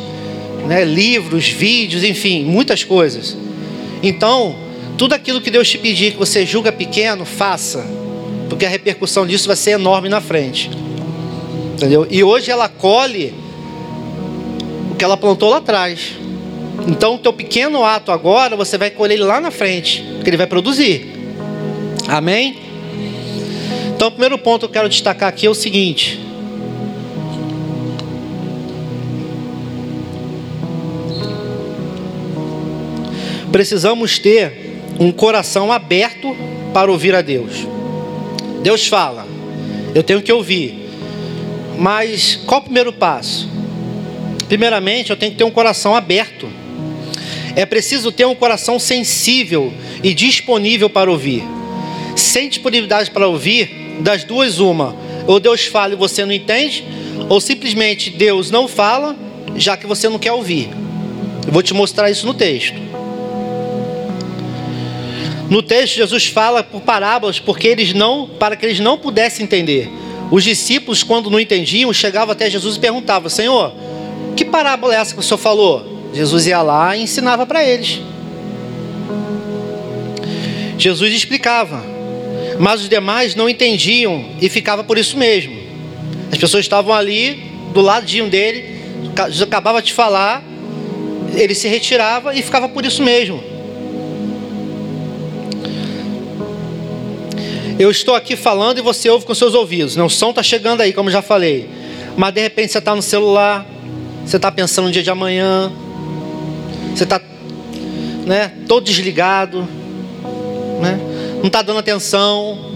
né? 0.67 0.83
Livros, 0.83 1.47
vídeos, 1.47 2.03
enfim, 2.03 2.43
muitas 2.43 2.83
coisas. 2.83 3.37
Então, 4.01 4.55
tudo 4.97 5.13
aquilo 5.13 5.41
que 5.41 5.51
Deus 5.51 5.69
te 5.69 5.77
pedir 5.77 6.11
que 6.13 6.17
você 6.17 6.45
julga 6.45 6.71
pequeno, 6.71 7.25
faça, 7.25 7.85
porque 8.49 8.65
a 8.65 8.69
repercussão 8.69 9.25
disso 9.25 9.47
vai 9.47 9.55
ser 9.55 9.71
enorme 9.71 10.09
na 10.09 10.21
frente. 10.21 10.69
Entendeu? 11.73 12.07
E 12.09 12.23
hoje 12.23 12.51
ela 12.51 12.69
colhe 12.69 13.33
que 15.01 15.05
ela 15.05 15.17
plantou 15.17 15.49
lá 15.49 15.57
atrás. 15.57 16.11
Então, 16.87 17.15
o 17.15 17.17
teu 17.17 17.33
pequeno 17.33 17.83
ato 17.83 18.11
agora, 18.11 18.55
você 18.55 18.77
vai 18.77 18.91
colher 18.91 19.15
ele 19.15 19.23
lá 19.23 19.41
na 19.41 19.49
frente, 19.49 20.03
porque 20.13 20.29
ele 20.29 20.37
vai 20.37 20.45
produzir. 20.45 21.11
Amém? 22.07 22.59
Então, 23.95 24.09
o 24.09 24.11
primeiro 24.11 24.37
ponto 24.37 24.59
que 24.59 24.65
eu 24.65 24.69
quero 24.69 24.87
destacar 24.87 25.27
aqui 25.27 25.47
é 25.47 25.49
o 25.49 25.55
seguinte: 25.55 26.19
precisamos 33.51 34.19
ter 34.19 34.83
um 34.99 35.11
coração 35.11 35.71
aberto 35.71 36.37
para 36.71 36.91
ouvir 36.91 37.15
a 37.15 37.23
Deus. 37.23 37.67
Deus 38.61 38.85
fala, 38.85 39.25
eu 39.95 40.03
tenho 40.03 40.21
que 40.21 40.31
ouvir, 40.31 40.87
mas 41.79 42.35
qual 42.45 42.61
o 42.61 42.65
primeiro 42.65 42.93
passo? 42.93 43.50
Primeiramente, 44.51 45.11
eu 45.11 45.15
tenho 45.15 45.31
que 45.31 45.37
ter 45.37 45.45
um 45.45 45.49
coração 45.49 45.95
aberto 45.95 46.49
é 47.55 47.65
preciso 47.65 48.11
ter 48.11 48.25
um 48.25 48.35
coração 48.35 48.79
sensível 48.79 49.73
e 50.03 50.13
disponível 50.13 50.89
para 50.89 51.11
ouvir. 51.11 51.43
Sem 52.15 52.49
disponibilidade 52.49 53.11
para 53.11 53.27
ouvir, 53.27 53.97
das 53.99 54.23
duas, 54.23 54.59
uma: 54.59 54.95
ou 55.27 55.39
Deus 55.39 55.65
fala 55.65 55.93
e 55.93 55.97
você 55.97 56.25
não 56.25 56.33
entende, 56.33 56.83
ou 57.29 57.39
simplesmente 57.41 58.09
Deus 58.09 58.51
não 58.51 58.67
fala, 58.67 59.15
já 59.55 59.75
que 59.75 59.87
você 59.87 60.07
não 60.07 60.19
quer 60.19 60.31
ouvir. 60.31 60.69
Eu 61.45 61.51
vou 61.51 61.63
te 61.63 61.73
mostrar 61.73 62.09
isso 62.09 62.25
no 62.25 62.33
texto. 62.33 62.79
No 65.49 65.61
texto, 65.61 65.95
Jesus 65.95 66.27
fala 66.27 66.63
por 66.63 66.81
parábolas, 66.81 67.39
porque 67.39 67.67
eles 67.67 67.93
não, 67.93 68.27
para 68.27 68.55
que 68.55 68.65
eles 68.65 68.79
não 68.79 68.97
pudessem 68.97 69.43
entender. 69.43 69.89
Os 70.29 70.45
discípulos, 70.45 71.03
quando 71.03 71.29
não 71.29 71.39
entendiam, 71.39 71.91
chegavam 71.91 72.31
até 72.31 72.49
Jesus 72.49 72.77
e 72.77 72.79
perguntavam: 72.79 73.29
Senhor, 73.29 73.73
que 74.35 74.45
parábola 74.45 74.95
é 74.95 74.97
essa 74.97 75.13
que 75.13 75.19
o 75.19 75.23
Senhor 75.23 75.37
falou? 75.37 76.09
Jesus 76.13 76.47
ia 76.47 76.61
lá 76.61 76.95
e 76.95 77.03
ensinava 77.03 77.45
para 77.45 77.63
eles. 77.63 78.01
Jesus 80.77 81.13
explicava, 81.13 81.83
mas 82.59 82.81
os 82.81 82.89
demais 82.89 83.35
não 83.35 83.47
entendiam 83.47 84.25
e 84.41 84.49
ficava 84.49 84.83
por 84.83 84.97
isso 84.97 85.17
mesmo. 85.17 85.55
As 86.31 86.37
pessoas 86.37 86.65
estavam 86.65 86.93
ali 86.93 87.51
do 87.73 87.81
ladinho 87.81 88.29
dele, 88.29 88.81
Jesus 89.27 89.43
acabava 89.43 89.81
de 89.81 89.93
falar, 89.93 90.43
ele 91.35 91.53
se 91.53 91.67
retirava 91.67 92.33
e 92.33 92.41
ficava 92.41 92.67
por 92.67 92.85
isso 92.85 93.03
mesmo. 93.03 93.43
Eu 97.79 97.89
estou 97.89 98.15
aqui 98.15 98.35
falando 98.35 98.77
e 98.77 98.81
você 98.81 99.09
ouve 99.09 99.25
com 99.25 99.33
seus 99.33 99.53
ouvidos. 99.55 99.95
Não, 99.95 100.05
o 100.05 100.09
som 100.09 100.29
está 100.29 100.43
chegando 100.43 100.81
aí, 100.81 100.93
como 100.93 101.09
já 101.09 101.21
falei. 101.21 101.67
Mas 102.15 102.33
de 102.33 102.41
repente 102.41 102.71
você 102.71 102.77
está 102.77 102.95
no 102.95 103.01
celular, 103.01 103.65
você 104.25 104.37
está 104.37 104.51
pensando 104.51 104.85
no 104.85 104.91
dia 104.91 105.03
de 105.03 105.09
amanhã, 105.09 105.71
você 106.95 107.03
está 107.03 107.21
né, 108.25 108.51
todo 108.67 108.83
desligado, 108.83 109.67
né, 110.81 110.99
não 111.39 111.47
está 111.47 111.61
dando 111.61 111.79
atenção. 111.79 112.71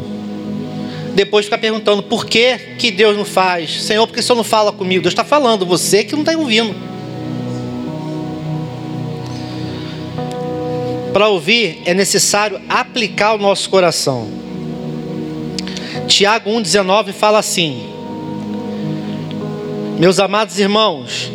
Depois 1.13 1.45
fica 1.45 1.57
perguntando 1.57 2.03
por 2.03 2.25
que, 2.25 2.57
que 2.77 2.91
Deus 2.91 3.15
não 3.15 3.23
faz. 3.23 3.83
Senhor, 3.83 4.05
por 4.05 4.13
que 4.13 4.19
o 4.19 4.23
Senhor 4.23 4.35
não 4.35 4.43
fala 4.43 4.73
comigo? 4.73 5.01
Deus 5.01 5.13
está 5.13 5.23
falando, 5.23 5.65
você 5.65 6.03
que 6.03 6.13
não 6.13 6.23
está 6.23 6.37
ouvindo. 6.37 6.75
Para 11.13 11.29
ouvir 11.29 11.81
é 11.85 11.93
necessário 11.93 12.59
aplicar 12.67 13.33
o 13.33 13.37
nosso 13.37 13.69
coração. 13.69 14.27
Tiago 16.07 16.49
1,19 16.49 17.13
fala 17.13 17.39
assim: 17.39 17.94
Meus 19.97 20.19
amados 20.19 20.59
irmãos, 20.59 21.31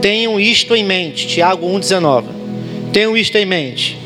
Tenham 0.00 0.40
isto 0.40 0.74
em 0.74 0.82
mente, 0.82 1.26
Tiago 1.26 1.66
1,19. 1.66 2.24
Tenham 2.92 3.16
isto 3.16 3.36
em 3.36 3.44
mente. 3.44 3.98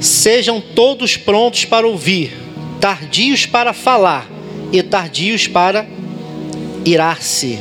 Sejam 0.00 0.60
todos 0.60 1.16
prontos 1.16 1.64
para 1.64 1.86
ouvir, 1.86 2.36
tardios 2.80 3.46
para 3.46 3.72
falar 3.72 4.28
e 4.72 4.82
tardios 4.82 5.46
para 5.46 5.86
irar-se. 6.84 7.58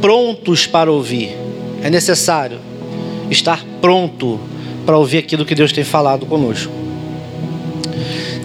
Prontos 0.00 0.66
para 0.66 0.92
ouvir. 0.92 1.36
É 1.82 1.90
necessário 1.90 2.60
estar 3.28 3.64
pronto 3.80 4.38
para 4.86 4.96
ouvir 4.96 5.18
aquilo 5.18 5.44
que 5.44 5.56
Deus 5.56 5.72
tem 5.72 5.82
falado 5.82 6.24
conosco. 6.24 6.87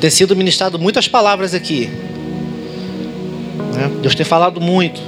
Tem 0.04 0.10
sido 0.10 0.36
ministrado 0.36 0.78
muitas 0.78 1.08
palavras 1.08 1.54
aqui, 1.54 1.90
né? 3.74 3.90
Deus 4.02 4.14
tem 4.14 4.26
falado 4.26 4.60
muito. 4.60 5.00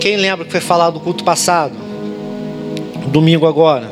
Quem 0.00 0.16
lembra 0.16 0.44
que 0.44 0.50
foi 0.50 0.60
falado 0.60 0.94
no 0.94 1.00
culto 1.00 1.22
passado? 1.22 1.72
Domingo 3.06 3.46
agora. 3.46 3.88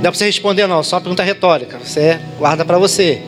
Dá 0.00 0.10
para 0.10 0.12
você 0.12 0.24
responder 0.24 0.66
não, 0.66 0.82
só 0.82 0.96
uma 0.96 1.02
pergunta 1.02 1.22
retórica. 1.22 1.78
Você 1.84 2.18
guarda 2.38 2.64
para 2.64 2.78
você. 2.78 3.20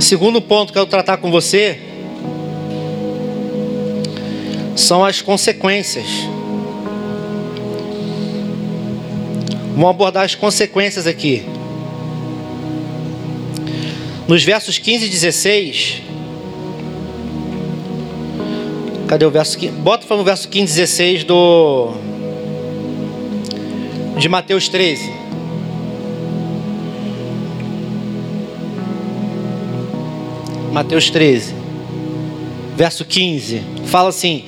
Segundo 0.00 0.42
ponto 0.42 0.72
que 0.72 0.78
eu 0.80 0.84
quero 0.84 0.90
tratar 0.90 1.18
com 1.18 1.30
você 1.30 1.78
são 4.74 5.04
as 5.04 5.22
consequências. 5.22 6.35
Vamos 9.76 9.90
abordar 9.90 10.24
as 10.24 10.34
consequências 10.34 11.06
aqui. 11.06 11.44
Nos 14.26 14.42
versos 14.42 14.78
15 14.78 15.04
e 15.04 15.08
16. 15.10 16.02
Cadê 19.06 19.26
o 19.26 19.30
verso 19.30 19.58
15? 19.58 19.72
Bota 19.74 20.06
para 20.06 20.16
o 20.16 20.24
verso 20.24 20.48
15 20.48 20.72
e 20.72 20.76
16 20.76 21.24
do. 21.24 21.92
De 24.18 24.28
Mateus 24.30 24.66
13. 24.68 25.26
Mateus 30.76 31.08
13, 31.08 31.54
verso 32.76 33.02
15, 33.06 33.62
fala 33.86 34.10
assim: 34.10 34.44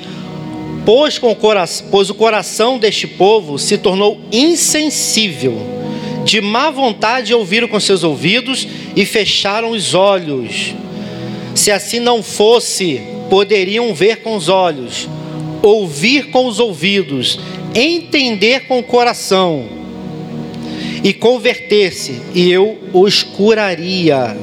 pois, 0.88 1.18
com 1.18 1.30
o 1.30 1.36
coração, 1.36 1.86
pois 1.90 2.08
o 2.08 2.14
coração 2.14 2.78
deste 2.78 3.06
povo 3.06 3.58
se 3.58 3.76
tornou 3.76 4.18
insensível 4.32 5.54
de 6.24 6.40
má 6.40 6.70
vontade 6.70 7.34
ouviram 7.34 7.68
com 7.68 7.78
seus 7.78 8.02
ouvidos 8.02 8.66
e 8.96 9.04
fecharam 9.04 9.72
os 9.72 9.92
olhos. 9.92 10.74
Se 11.54 11.70
assim 11.70 12.00
não 12.00 12.22
fosse, 12.22 13.02
poderiam 13.28 13.92
ver 13.92 14.22
com 14.22 14.34
os 14.34 14.48
olhos, 14.48 15.06
ouvir 15.60 16.30
com 16.30 16.46
os 16.46 16.58
ouvidos, 16.58 17.38
entender 17.74 18.60
com 18.60 18.78
o 18.78 18.82
coração 18.82 19.68
e 21.04 21.12
converter-se, 21.12 22.18
e 22.34 22.50
eu 22.50 22.78
os 22.94 23.22
curaria. 23.22 24.34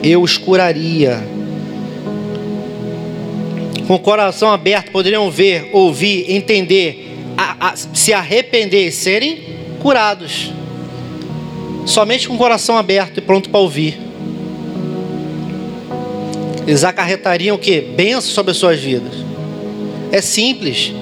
Eu 0.00 0.22
os 0.22 0.36
curaria. 0.38 1.37
Com 3.88 3.94
o 3.94 3.98
coração 3.98 4.52
aberto, 4.52 4.90
poderiam 4.90 5.30
ver, 5.30 5.70
ouvir, 5.72 6.30
entender 6.30 7.08
a, 7.38 7.70
a, 7.70 7.74
se 7.74 8.12
arrepender 8.12 8.88
e 8.88 8.92
serem 8.92 9.38
curados. 9.80 10.52
Somente 11.86 12.28
com 12.28 12.34
o 12.34 12.36
coração 12.36 12.76
aberto 12.76 13.16
e 13.16 13.22
pronto 13.22 13.48
para 13.48 13.58
ouvir. 13.58 13.98
Eles 16.66 16.84
acarretariam 16.84 17.56
o 17.56 17.58
que? 17.58 17.80
Bênção 17.80 18.30
sobre 18.30 18.50
as 18.50 18.58
suas 18.58 18.78
vidas. 18.78 19.14
É 20.12 20.20
simples. 20.20 20.92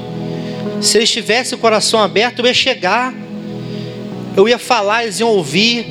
Se 0.81 0.97
eles 0.97 1.11
tivessem 1.11 1.59
o 1.59 1.61
coração 1.61 2.01
aberto, 2.01 2.39
eu 2.39 2.47
ia 2.47 2.55
chegar, 2.55 3.13
eu 4.37 4.49
ia 4.49 4.61
falar, 4.61 5.03
eles 5.03 5.19
iam 5.19 5.31
ouvir, 5.31 5.85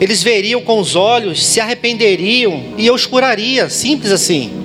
eles 0.00 0.20
veriam 0.20 0.62
com 0.62 0.80
os 0.80 0.96
olhos, 0.96 1.46
se 1.46 1.60
arrependeriam 1.60 2.60
e 2.76 2.88
eu 2.88 2.94
os 2.94 3.06
curaria. 3.06 3.70
Simples 3.70 4.10
assim. 4.10 4.59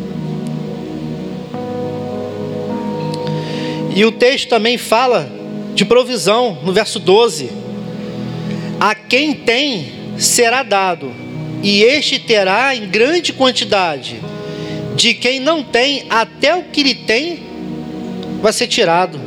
E 3.95 4.03
o 4.03 4.11
texto 4.11 4.49
também 4.49 4.77
fala 4.77 5.31
de 5.73 5.85
provisão, 5.85 6.59
no 6.63 6.73
verso 6.73 6.99
12: 6.99 7.49
A 8.77 8.93
quem 8.93 9.33
tem 9.33 9.93
será 10.17 10.63
dado, 10.63 11.13
e 11.63 11.81
este 11.81 12.19
terá 12.19 12.75
em 12.75 12.89
grande 12.89 13.31
quantidade. 13.31 14.19
De 14.97 15.13
quem 15.13 15.39
não 15.39 15.63
tem, 15.63 16.05
até 16.09 16.55
o 16.55 16.63
que 16.63 16.83
lhe 16.83 16.93
tem 16.93 17.43
vai 18.41 18.51
ser 18.51 18.67
tirado. 18.67 19.19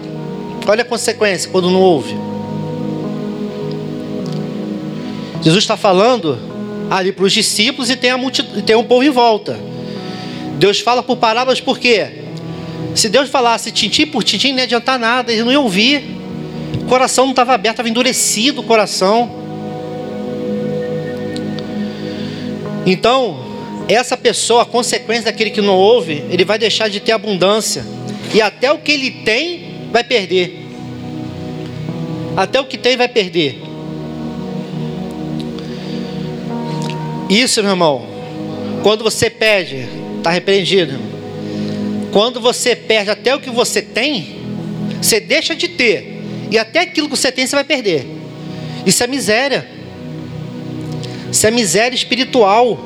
Olha 0.66 0.82
a 0.82 0.84
consequência 0.84 1.50
quando 1.50 1.70
não 1.70 1.80
ouve. 1.80 2.14
Jesus 5.42 5.64
está 5.64 5.76
falando 5.76 6.38
ali 6.90 7.10
para 7.12 7.24
os 7.24 7.32
discípulos 7.32 7.90
e 7.90 7.96
tem, 7.96 8.10
a 8.10 8.18
multidão, 8.18 8.60
tem 8.62 8.76
um 8.76 8.84
povo 8.84 9.02
em 9.02 9.10
volta. 9.10 9.58
Deus 10.58 10.80
fala 10.80 11.02
por 11.02 11.16
parábolas 11.16 11.60
por 11.60 11.78
quê? 11.78 12.27
Se 12.98 13.08
Deus 13.08 13.30
falasse 13.30 13.70
tintim 13.70 14.06
por 14.06 14.24
tintim, 14.24 14.50
não 14.50 14.58
ia 14.58 14.64
adiantar 14.64 14.98
nada, 14.98 15.30
eles 15.30 15.44
não 15.44 15.52
iam 15.52 15.62
ouvir. 15.62 16.02
O 16.82 16.86
coração 16.86 17.26
não 17.26 17.30
estava 17.30 17.54
aberto, 17.54 17.74
estava 17.74 17.88
endurecido 17.88 18.60
o 18.60 18.64
coração. 18.64 19.30
Então, 22.84 23.38
essa 23.86 24.16
pessoa, 24.16 24.62
a 24.62 24.66
consequência 24.66 25.26
daquele 25.26 25.50
que 25.50 25.60
não 25.60 25.76
ouve, 25.76 26.24
ele 26.28 26.44
vai 26.44 26.58
deixar 26.58 26.88
de 26.88 26.98
ter 26.98 27.12
abundância. 27.12 27.86
E 28.34 28.42
até 28.42 28.72
o 28.72 28.78
que 28.78 28.90
ele 28.90 29.12
tem, 29.12 29.76
vai 29.92 30.02
perder. 30.02 30.66
Até 32.36 32.60
o 32.60 32.64
que 32.64 32.76
tem, 32.76 32.96
vai 32.96 33.06
perder. 33.06 33.62
Isso, 37.30 37.62
meu 37.62 37.70
irmão, 37.70 38.04
quando 38.82 39.04
você 39.04 39.30
pede, 39.30 39.86
está 40.18 40.30
repreendido. 40.30 41.17
Quando 42.12 42.40
você 42.40 42.74
perde 42.74 43.10
até 43.10 43.34
o 43.34 43.40
que 43.40 43.50
você 43.50 43.82
tem, 43.82 44.38
você 45.00 45.20
deixa 45.20 45.54
de 45.54 45.68
ter. 45.68 46.22
E 46.50 46.58
até 46.58 46.80
aquilo 46.80 47.08
que 47.08 47.16
você 47.16 47.30
tem, 47.30 47.46
você 47.46 47.54
vai 47.54 47.64
perder. 47.64 48.06
Isso 48.86 49.02
é 49.04 49.06
miséria. 49.06 49.68
Isso 51.30 51.46
é 51.46 51.50
miséria 51.50 51.94
espiritual. 51.94 52.78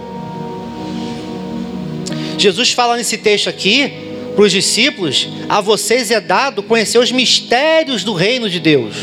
Jesus 2.37 2.73
fala 2.73 2.97
nesse 2.97 3.17
texto 3.19 3.49
aqui 3.49 3.93
para 4.35 4.45
os 4.45 4.51
discípulos: 4.51 5.29
a 5.49 5.61
vocês 5.61 6.11
é 6.11 6.21
dado 6.21 6.63
conhecer 6.63 6.99
os 6.99 7.13
mistérios 7.13 8.03
do 8.03 8.13
reino 8.13 8.51
de 8.51 8.59
Deus. 8.59 8.97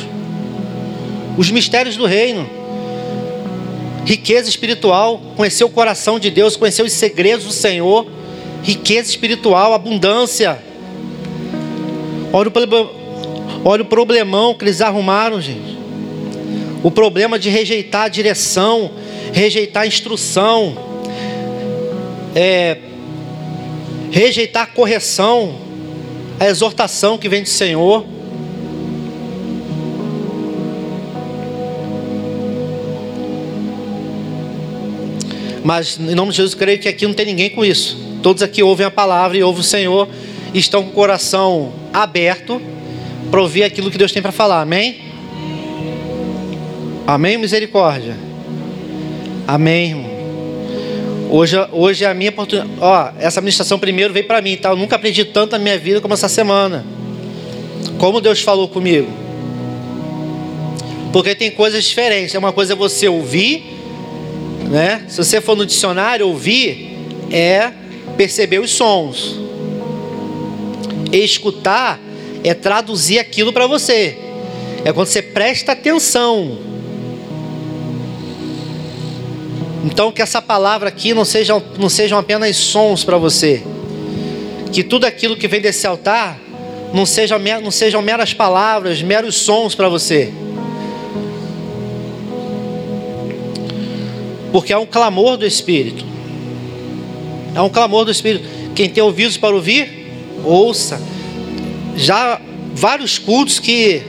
Os 1.37 1.49
mistérios 1.49 1.95
do 1.95 2.05
reino. 2.05 2.49
Riqueza 4.05 4.49
espiritual, 4.49 5.21
conhecer 5.35 5.63
o 5.63 5.69
coração 5.69 6.19
de 6.19 6.31
Deus, 6.31 6.55
conhecer 6.55 6.83
os 6.83 6.91
segredos 6.91 7.45
do 7.45 7.51
Senhor 7.51 8.18
riqueza 8.63 9.09
espiritual, 9.09 9.73
abundância. 9.73 10.59
Olha 12.31 12.49
o, 12.49 12.89
olha 13.65 13.81
o 13.83 13.85
problemão 13.85 14.53
que 14.53 14.63
eles 14.63 14.81
arrumaram, 14.81 15.41
gente. 15.41 15.77
O 16.83 16.91
problema 16.91 17.37
de 17.37 17.49
rejeitar 17.49 18.03
a 18.03 18.07
direção, 18.07 18.91
rejeitar 19.33 19.83
a 19.83 19.87
instrução, 19.87 20.77
é, 22.35 22.77
rejeitar 24.11 24.63
a 24.63 24.67
correção, 24.67 25.55
a 26.39 26.47
exortação 26.47 27.17
que 27.17 27.27
vem 27.27 27.43
do 27.43 27.49
Senhor. 27.49 28.05
Mas 35.63 35.99
em 35.99 36.15
nome 36.15 36.31
de 36.31 36.37
Jesus, 36.37 36.55
creio 36.55 36.79
que 36.79 36.87
aqui 36.87 37.05
não 37.05 37.13
tem 37.13 37.25
ninguém 37.25 37.49
com 37.49 37.65
isso. 37.65 38.08
Todos 38.21 38.43
aqui 38.43 38.61
ouvem 38.61 38.85
a 38.85 38.91
palavra 38.91 39.37
e 39.37 39.43
ouvem 39.43 39.61
o 39.61 39.63
Senhor 39.63 40.07
e 40.53 40.59
estão 40.59 40.83
com 40.83 40.89
o 40.89 40.93
coração 40.93 41.71
aberto 41.93 42.61
para 43.31 43.41
ouvir 43.41 43.63
aquilo 43.63 43.89
que 43.89 43.97
Deus 43.97 44.11
tem 44.11 44.21
para 44.21 44.31
falar. 44.31 44.61
Amém? 44.61 45.01
Amém, 47.07 47.37
misericórdia? 47.37 48.15
Amém, 49.47 49.89
irmão. 49.89 50.09
Hoje, 51.31 51.55
hoje 51.71 52.03
é 52.03 52.07
a 52.07 52.13
minha 52.13 52.29
oportunidade. 52.31 52.73
Ó, 52.81 53.11
essa 53.19 53.39
administração 53.39 53.77
primeiro 53.79 54.13
veio 54.13 54.25
para 54.25 54.41
mim, 54.41 54.57
tá? 54.57 54.69
Eu 54.69 54.75
nunca 54.75 54.95
aprendi 54.95 55.23
tanto 55.25 55.51
na 55.53 55.59
minha 55.59 55.77
vida 55.77 56.01
como 56.01 56.13
essa 56.13 56.27
semana. 56.27 56.85
Como 57.97 58.19
Deus 58.19 58.41
falou 58.41 58.67
comigo. 58.67 59.07
Porque 61.13 61.35
tem 61.35 61.51
coisas 61.51 61.83
diferentes. 61.83 62.33
É 62.33 62.39
uma 62.39 62.51
coisa 62.51 62.73
é 62.73 62.75
você 62.75 63.07
ouvir, 63.07 63.63
né? 64.69 65.03
Se 65.07 65.17
você 65.17 65.39
for 65.39 65.55
no 65.55 65.65
dicionário, 65.65 66.27
ouvir 66.27 66.97
é 67.31 67.71
perceber 68.19 68.59
os 68.59 68.71
sons. 68.71 69.39
Escutar 71.09 71.97
é 72.43 72.53
traduzir 72.53 73.17
aquilo 73.17 73.53
para 73.53 73.65
você. 73.65 74.17
É 74.83 74.91
quando 74.91 75.07
você 75.07 75.21
presta 75.21 75.71
atenção. 75.71 76.57
Então 79.85 80.11
que 80.11 80.21
essa 80.21 80.41
palavra 80.41 80.89
aqui 80.89 81.13
não 81.13 81.23
sejam, 81.23 81.63
não 81.77 81.87
sejam 81.87 82.19
apenas 82.19 82.57
sons 82.57 83.05
para 83.05 83.17
você. 83.17 83.63
Que 84.73 84.83
tudo 84.83 85.05
aquilo 85.05 85.37
que 85.37 85.47
vem 85.47 85.61
desse 85.61 85.87
altar 85.87 86.37
não, 86.93 87.05
seja, 87.05 87.39
não 87.63 87.71
sejam 87.71 88.01
meras 88.01 88.33
palavras, 88.33 89.01
meros 89.01 89.37
sons 89.37 89.75
para 89.75 89.87
você. 89.87 90.33
Porque 94.51 94.73
é 94.73 94.77
um 94.77 94.85
clamor 94.85 95.37
do 95.37 95.45
Espírito. 95.45 96.08
É 97.55 97.61
um 97.61 97.69
clamor 97.69 98.05
do 98.05 98.11
Espírito. 98.11 98.45
Quem 98.75 98.89
tem 98.89 99.03
ouvidos 99.03 99.37
para 99.37 99.55
ouvir, 99.55 100.11
ouça. 100.43 101.01
Já 101.95 102.39
vários 102.73 103.17
cultos 103.17 103.59
que 103.59 104.01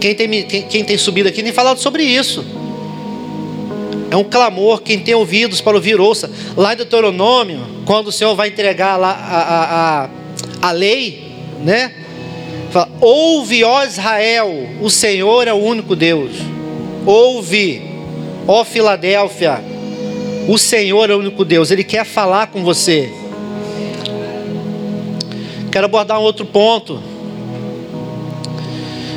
quem 0.00 0.14
tem, 0.14 0.42
quem, 0.42 0.62
quem 0.62 0.84
tem 0.84 0.98
subido 0.98 1.28
aqui 1.28 1.42
tem 1.42 1.52
falado 1.52 1.78
sobre 1.78 2.02
isso. 2.02 2.44
É 4.10 4.16
um 4.16 4.24
clamor, 4.24 4.82
quem 4.82 4.98
tem 4.98 5.14
ouvidos 5.14 5.60
para 5.60 5.76
ouvir, 5.76 5.98
ouça. 5.98 6.30
Lá 6.56 6.74
em 6.74 6.76
Deuteronômio, 6.76 7.60
quando 7.84 8.08
o 8.08 8.12
Senhor 8.12 8.34
vai 8.34 8.48
entregar 8.48 8.96
lá 8.96 9.10
a, 9.10 9.38
a, 9.38 10.04
a, 10.04 10.68
a 10.68 10.70
lei, 10.72 11.32
né? 11.64 11.92
Fala, 12.70 12.90
ouve, 13.00 13.64
ó 13.64 13.84
Israel, 13.84 14.68
o 14.80 14.90
Senhor 14.90 15.48
é 15.48 15.52
o 15.52 15.56
único 15.56 15.96
Deus. 15.96 16.32
Ouve, 17.06 17.82
ó 18.46 18.64
Filadélfia, 18.64 19.62
o 20.46 20.58
Senhor 20.58 21.10
é 21.10 21.14
o 21.14 21.18
único 21.18 21.44
Deus, 21.44 21.70
Ele 21.70 21.84
quer 21.84 22.04
falar 22.04 22.48
com 22.48 22.62
você. 22.62 23.12
Quero 25.70 25.86
abordar 25.86 26.20
um 26.20 26.22
outro 26.22 26.46
ponto. 26.46 27.02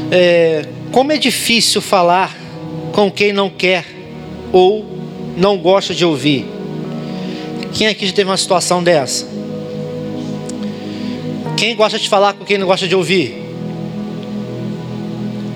É, 0.10 0.66
como 0.92 1.12
é 1.12 1.18
difícil 1.18 1.82
falar 1.82 2.36
com 2.94 3.12
quem 3.12 3.32
não 3.32 3.50
quer 3.50 3.86
ou 4.52 4.86
não 5.38 5.58
gosta 5.58 5.94
de 5.94 6.04
ouvir. 6.04 6.46
Quem 7.74 7.88
aqui 7.88 8.08
já 8.08 8.13
teve 8.13 8.30
uma 8.30 8.38
situação 8.38 8.82
dessa? 8.82 9.28
Quem 11.56 11.76
gosta 11.76 12.00
de 12.00 12.10
falar 12.10 12.34
com 12.34 12.46
quem 12.46 12.58
não 12.58 12.66
gosta 12.66 12.88
de 12.88 12.96
ouvir? 12.96 13.36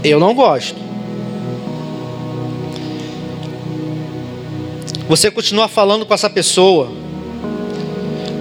Eu 0.04 0.20
não 0.20 0.36
gosto. 0.36 0.76
Você 5.12 5.30
continua 5.30 5.68
falando 5.68 6.06
com 6.06 6.14
essa 6.14 6.30
pessoa. 6.30 6.90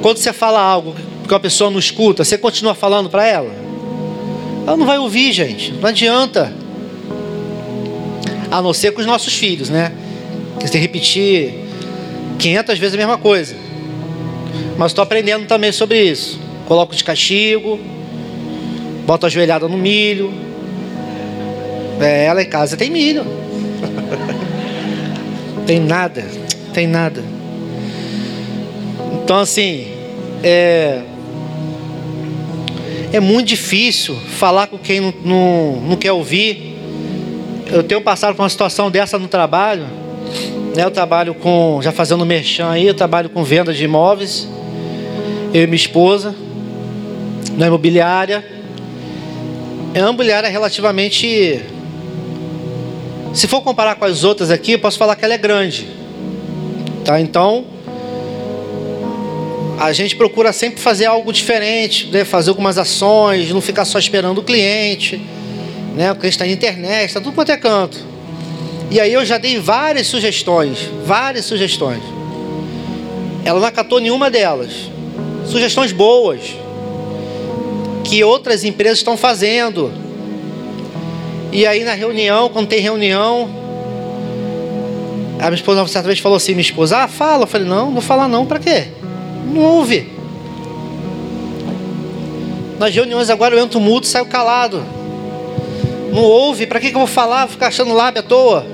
Quando 0.00 0.18
você 0.18 0.32
fala 0.32 0.60
algo 0.60 0.94
que 1.26 1.34
a 1.34 1.40
pessoa 1.40 1.68
não 1.68 1.80
escuta, 1.80 2.22
você 2.22 2.38
continua 2.38 2.76
falando 2.76 3.10
para 3.10 3.26
ela? 3.26 3.50
Ela 4.64 4.76
não 4.76 4.86
vai 4.86 4.96
ouvir, 4.96 5.32
gente. 5.32 5.72
Não 5.72 5.88
adianta. 5.88 6.54
A 8.52 8.62
não 8.62 8.72
ser 8.72 8.92
com 8.92 9.00
os 9.00 9.06
nossos 9.06 9.34
filhos, 9.34 9.68
né? 9.68 9.90
Que 10.60 10.68
você 10.68 10.78
repetir 10.78 11.54
500 12.38 12.78
vezes 12.78 12.94
a 12.94 12.98
mesma 12.98 13.18
coisa. 13.18 13.56
Mas 14.78 14.92
estou 14.92 15.02
aprendendo 15.02 15.46
também 15.48 15.72
sobre 15.72 16.00
isso. 16.00 16.38
Coloco 16.68 16.94
de 16.94 17.02
castigo, 17.02 17.80
boto 19.04 19.26
a 19.26 19.28
joelhada 19.28 19.66
no 19.66 19.76
milho. 19.76 20.32
É, 22.00 22.26
ela 22.26 22.40
em 22.40 22.48
casa 22.48 22.76
tem 22.76 22.90
milho. 22.90 23.26
tem 25.66 25.80
nada 25.80 26.24
tem 26.70 26.86
nada. 26.86 27.22
Então, 29.22 29.38
assim, 29.38 29.86
é, 30.42 31.02
É 33.12 33.18
muito 33.18 33.48
difícil 33.48 34.14
falar 34.14 34.68
com 34.68 34.78
quem 34.78 35.00
não, 35.00 35.12
não, 35.24 35.80
não 35.80 35.96
quer 35.96 36.12
ouvir. 36.12 36.76
Eu 37.66 37.82
tenho 37.82 38.00
passado 38.00 38.36
por 38.36 38.42
uma 38.42 38.48
situação 38.48 38.88
dessa 38.88 39.18
no 39.18 39.26
trabalho. 39.26 39.82
Né? 40.76 40.84
Eu 40.84 40.92
trabalho 40.92 41.34
com, 41.34 41.80
já 41.82 41.90
fazendo 41.90 42.24
merchan 42.24 42.70
aí, 42.70 42.86
eu 42.86 42.94
trabalho 42.94 43.28
com 43.28 43.42
venda 43.42 43.74
de 43.74 43.82
imóveis. 43.82 44.48
Eu 45.52 45.64
e 45.64 45.66
minha 45.66 45.74
esposa, 45.76 46.36
na 47.56 47.66
imobiliária. 47.66 48.44
É 49.92 49.98
uma 49.98 50.10
imobiliária 50.10 50.48
relativamente. 50.48 51.60
Se 53.34 53.48
for 53.48 53.60
comparar 53.60 53.96
com 53.96 54.04
as 54.04 54.22
outras 54.22 54.52
aqui, 54.52 54.72
eu 54.72 54.78
posso 54.78 54.96
falar 54.96 55.16
que 55.16 55.24
ela 55.24 55.34
é 55.34 55.38
grande. 55.38 55.99
Tá? 57.04 57.20
Então, 57.20 57.64
a 59.78 59.92
gente 59.92 60.14
procura 60.14 60.52
sempre 60.52 60.78
fazer 60.78 61.06
algo 61.06 61.32
diferente, 61.32 62.06
né? 62.08 62.24
fazer 62.24 62.50
algumas 62.50 62.76
ações, 62.76 63.50
não 63.50 63.62
ficar 63.62 63.84
só 63.86 63.98
esperando 63.98 64.38
o 64.38 64.42
cliente, 64.42 65.20
né? 65.96 66.12
O 66.12 66.16
cliente 66.16 66.34
está 66.34 66.44
na 66.44 66.52
internet, 66.52 67.08
está 67.08 67.20
tudo 67.20 67.34
quanto 67.34 67.50
é 67.50 67.56
canto. 67.56 67.98
E 68.90 69.00
aí 69.00 69.12
eu 69.12 69.24
já 69.24 69.38
dei 69.38 69.58
várias 69.58 70.06
sugestões, 70.06 70.90
várias 71.06 71.46
sugestões. 71.46 72.02
Ela 73.44 73.58
não 73.58 73.66
acatou 73.66 74.00
nenhuma 74.00 74.30
delas. 74.30 74.72
Sugestões 75.46 75.92
boas 75.92 76.40
que 78.04 78.22
outras 78.22 78.64
empresas 78.64 78.98
estão 78.98 79.16
fazendo. 79.16 79.92
E 81.52 81.66
aí 81.66 81.84
na 81.84 81.94
reunião, 81.94 82.48
quando 82.48 82.68
tem 82.68 82.80
reunião, 82.80 83.48
a 85.40 85.50
minha 85.50 85.54
esposa 85.54 85.86
certa 85.88 86.06
vez 86.06 86.18
falou 86.18 86.36
assim, 86.36 86.52
minha 86.52 86.60
esposa, 86.60 86.98
ah, 86.98 87.08
fala. 87.08 87.44
Eu 87.44 87.46
falei, 87.46 87.66
não, 87.66 87.90
não 87.90 88.00
falar 88.00 88.28
não, 88.28 88.44
para 88.44 88.58
quê? 88.58 88.88
Não 89.46 89.62
ouve. 89.62 90.12
Nas 92.78 92.94
reuniões 92.94 93.30
agora 93.30 93.54
eu 93.54 93.62
entro 93.62 93.80
mudo 93.80 94.04
e 94.04 94.06
saio 94.06 94.26
calado. 94.26 94.84
Não 96.12 96.22
ouve, 96.22 96.66
para 96.66 96.80
que, 96.80 96.90
que 96.90 96.94
eu 96.94 97.00
vou 97.00 97.06
falar? 97.06 97.46
Vou 97.46 97.52
ficar 97.52 97.68
achando 97.68 97.94
lábio 97.94 98.20
à 98.20 98.22
toa. 98.22 98.66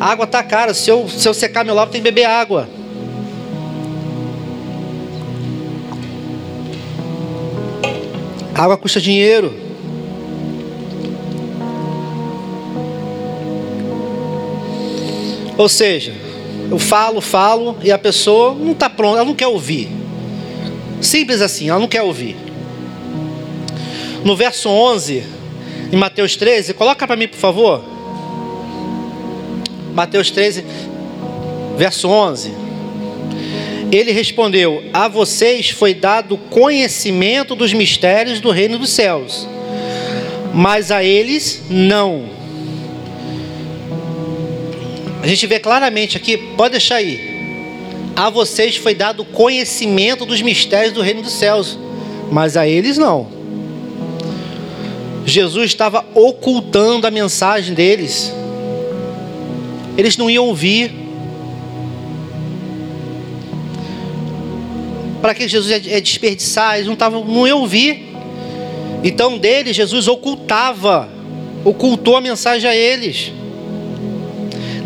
A 0.00 0.06
água 0.06 0.26
tá 0.26 0.42
cara, 0.42 0.72
se 0.72 0.90
eu, 0.90 1.08
se 1.08 1.28
eu 1.28 1.34
secar 1.34 1.64
meu 1.64 1.74
lábio 1.74 1.92
tem 1.92 2.00
que 2.00 2.04
beber 2.10 2.24
água. 2.24 2.68
A 8.54 8.62
água 8.62 8.76
custa 8.76 9.00
dinheiro. 9.00 9.69
Ou 15.60 15.68
seja, 15.68 16.14
eu 16.70 16.78
falo, 16.78 17.20
falo 17.20 17.76
e 17.82 17.92
a 17.92 17.98
pessoa 17.98 18.54
não 18.54 18.72
está 18.72 18.88
pronta, 18.88 19.18
ela 19.18 19.26
não 19.26 19.34
quer 19.34 19.46
ouvir. 19.46 19.90
Simples 21.02 21.42
assim, 21.42 21.68
ela 21.68 21.78
não 21.78 21.86
quer 21.86 22.00
ouvir. 22.00 22.34
No 24.24 24.34
verso 24.34 24.70
11, 24.70 25.22
em 25.92 25.96
Mateus 25.96 26.34
13, 26.34 26.72
coloca 26.72 27.06
para 27.06 27.14
mim, 27.14 27.28
por 27.28 27.36
favor. 27.36 27.84
Mateus 29.92 30.30
13, 30.30 30.64
verso 31.76 32.08
11. 32.08 32.54
Ele 33.92 34.12
respondeu: 34.12 34.82
A 34.94 35.08
vocês 35.08 35.68
foi 35.68 35.92
dado 35.92 36.38
conhecimento 36.38 37.54
dos 37.54 37.74
mistérios 37.74 38.40
do 38.40 38.50
reino 38.50 38.78
dos 38.78 38.88
céus, 38.88 39.46
mas 40.54 40.90
a 40.90 41.04
eles 41.04 41.64
não 41.68 42.39
a 45.22 45.26
gente 45.26 45.46
vê 45.46 45.58
claramente 45.58 46.16
aqui, 46.16 46.36
pode 46.56 46.72
deixar 46.72 46.96
aí. 46.96 47.40
A 48.16 48.30
vocês 48.30 48.76
foi 48.76 48.94
dado 48.94 49.24
conhecimento 49.24 50.24
dos 50.24 50.40
mistérios 50.40 50.94
do 50.94 51.02
reino 51.02 51.22
dos 51.22 51.32
céus, 51.32 51.78
mas 52.30 52.56
a 52.56 52.66
eles 52.66 52.96
não. 52.96 53.28
Jesus 55.26 55.66
estava 55.66 56.04
ocultando 56.14 57.06
a 57.06 57.10
mensagem 57.10 57.74
deles. 57.74 58.32
Eles 59.96 60.16
não 60.16 60.30
iam 60.30 60.46
ouvir. 60.46 60.90
Para 65.20 65.34
que 65.34 65.46
Jesus 65.46 65.86
é 65.86 66.00
desperdiçar, 66.00 66.76
eles 66.76 66.86
não, 66.86 66.96
tavam, 66.96 67.22
não 67.24 67.46
iam 67.46 67.60
ouvir. 67.60 68.08
Então 69.04 69.36
deles 69.36 69.76
Jesus 69.76 70.08
ocultava, 70.08 71.08
ocultou 71.62 72.16
a 72.16 72.22
mensagem 72.22 72.68
a 72.68 72.74
eles 72.74 73.32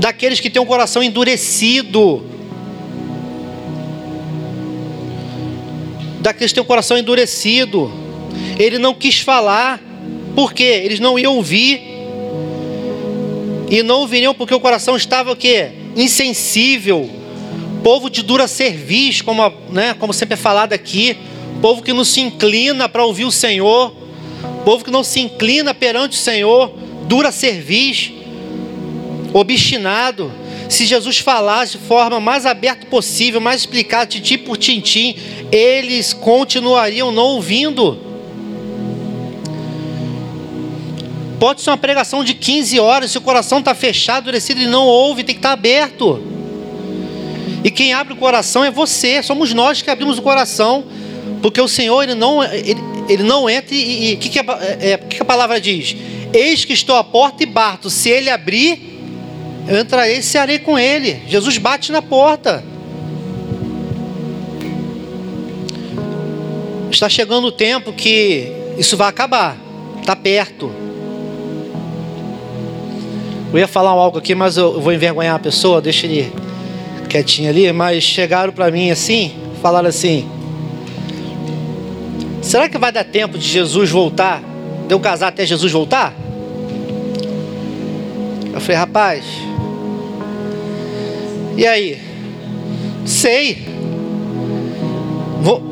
daqueles 0.05 0.39
que 0.39 0.51
têm 0.51 0.61
o 0.61 0.67
coração 0.67 1.03
endurecido, 1.03 2.23
daqueles 6.21 6.53
que 6.53 6.57
têm 6.57 6.63
o 6.63 6.67
coração 6.67 6.99
endurecido. 6.99 7.91
Ele 8.59 8.79
não 8.79 8.93
quis 8.93 9.21
falar, 9.21 9.81
por 10.35 10.53
quê? 10.53 10.83
Eles 10.85 11.01
não 11.01 11.19
iam 11.19 11.37
ouvir. 11.37 11.81
E 13.71 13.83
não 13.83 14.01
ouviriam 14.01 14.35
porque 14.35 14.55
o 14.55 14.61
coração 14.61 14.95
estava 14.95 15.33
o 15.33 15.37
quê? 15.37 15.71
Insensível. 15.97 17.09
Povo 17.83 18.11
de 18.11 18.23
dura 18.23 18.47
cerviz, 18.47 19.23
como, 19.23 19.51
né, 19.71 19.95
como 19.99 20.13
sempre 20.13 20.35
é 20.35 20.37
falado 20.37 20.75
aqui. 20.75 21.17
Povo 21.63 21.83
que 21.83 21.95
não 21.95 22.05
se 22.05 22.21
inclina 22.21 22.91
para 22.91 23.07
ouvir 23.07 23.25
o 23.25 23.33
Senhor. 23.33 23.91
Povo 24.67 24.85
que 24.85 24.91
não 24.91 25.03
se 25.03 25.19
inclina 25.21 25.73
perante 25.73 26.13
o 26.13 26.21
Senhor. 26.21 26.75
Dura 27.09 27.33
cerviz 27.33 28.13
obstinado. 29.35 30.33
Se 30.69 30.87
Jesus 30.87 31.19
falasse 31.19 31.77
de 31.77 31.85
forma 31.85 32.21
mais 32.21 32.47
aberta 32.47 32.87
possível, 32.87 33.41
mais 33.41 33.61
explicada, 33.61 34.07
tintim 34.07 34.39
por 34.39 34.57
tintim, 34.57 35.17
eles 35.53 36.13
continuariam 36.13 37.13
não 37.13 37.25
ouvindo. 37.25 37.99
Pode 41.39 41.61
ser 41.61 41.71
uma 41.71 41.77
pregação 41.77 42.25
de 42.25 42.33
15 42.33 42.79
horas, 42.79 43.11
se 43.11 43.19
o 43.19 43.21
coração 43.21 43.59
está 43.59 43.75
fechado, 43.75 44.25
endurecido, 44.25 44.61
ele 44.61 44.71
não 44.71 44.87
ouve, 44.87 45.25
tem 45.25 45.35
que 45.35 45.41
estar 45.41 45.51
tá 45.51 45.55
aberto. 45.55 46.23
E 47.63 47.71
quem 47.71 47.93
abre 47.93 48.15
o 48.15 48.17
coração 48.17 48.65
é 48.65 48.71
você, 48.71 49.23
somos 49.23 49.53
nós 49.53 49.83
que 49.83 49.91
abrimos 49.91 50.19
o 50.19 50.23
coração, 50.23 50.85
porque 51.43 51.61
o 51.61 51.69
Senhor 51.69 52.03
ele 52.05 52.15
não, 52.15 52.43
ele, 52.43 52.81
ele 53.09 53.23
não 53.23 53.51
entra 53.51 53.75
e 53.75 54.15
o 54.15 54.19
que, 54.19 54.29
que, 54.29 54.39
a, 54.39 54.45
é, 54.81 54.97
que, 54.97 55.17
que 55.17 55.23
a 55.23 55.25
palavra 55.25 55.61
diz? 55.61 55.97
Eis 56.33 56.65
que 56.65 56.73
estou 56.73 56.97
à 56.97 57.05
porta 57.05 57.43
e 57.43 57.47
bato, 57.47 57.91
se 57.91 58.09
ele 58.09 58.31
abrir, 58.31 58.94
eu 59.67 59.79
entrarei 59.79 60.19
e 60.19 60.23
cearei 60.23 60.59
com 60.59 60.79
ele. 60.79 61.23
Jesus 61.27 61.57
bate 61.59 61.91
na 61.91 62.03
porta. 62.03 62.63
Está 66.91 67.09
chegando 67.09 67.47
o 67.47 67.53
tempo 67.53 67.93
que 67.93 68.53
isso 68.79 68.97
vai 68.97 69.09
acabar. 69.09 69.57
Está 70.01 70.15
perto. 70.15 70.71
Eu 73.53 73.59
ia 73.59 73.69
falar 73.69 73.91
algo 73.91 74.19
aqui, 74.19 74.35
mas 74.35 74.57
eu 74.57 74.81
vou 74.81 74.93
envergonhar 74.93 75.37
a 75.37 75.39
pessoa, 75.39 75.81
deixa 75.81 76.07
ele 76.07 76.33
quietinho 77.09 77.49
ali. 77.49 77.73
Mas 77.73 78.03
chegaram 78.03 78.53
para 78.53 78.71
mim 78.71 78.91
assim, 78.91 79.33
falaram 79.63 79.89
assim: 79.89 80.29
será 82.43 82.69
que 82.69 82.77
vai 82.77 82.93
dar 82.93 83.05
tempo 83.05 83.39
de 83.39 83.49
Jesus 83.49 83.91
voltar? 83.91 84.43
De 84.87 84.93
eu 84.93 85.01
casar 85.01 85.29
até 85.29 85.47
Jesus 85.47 85.73
voltar? 85.73 86.13
Eu 88.53 88.61
falei, 88.61 88.77
rapaz, 88.77 89.25
e 91.57 91.67
aí? 91.67 92.01
Sei. 93.07 93.67
Vou, 95.41 95.63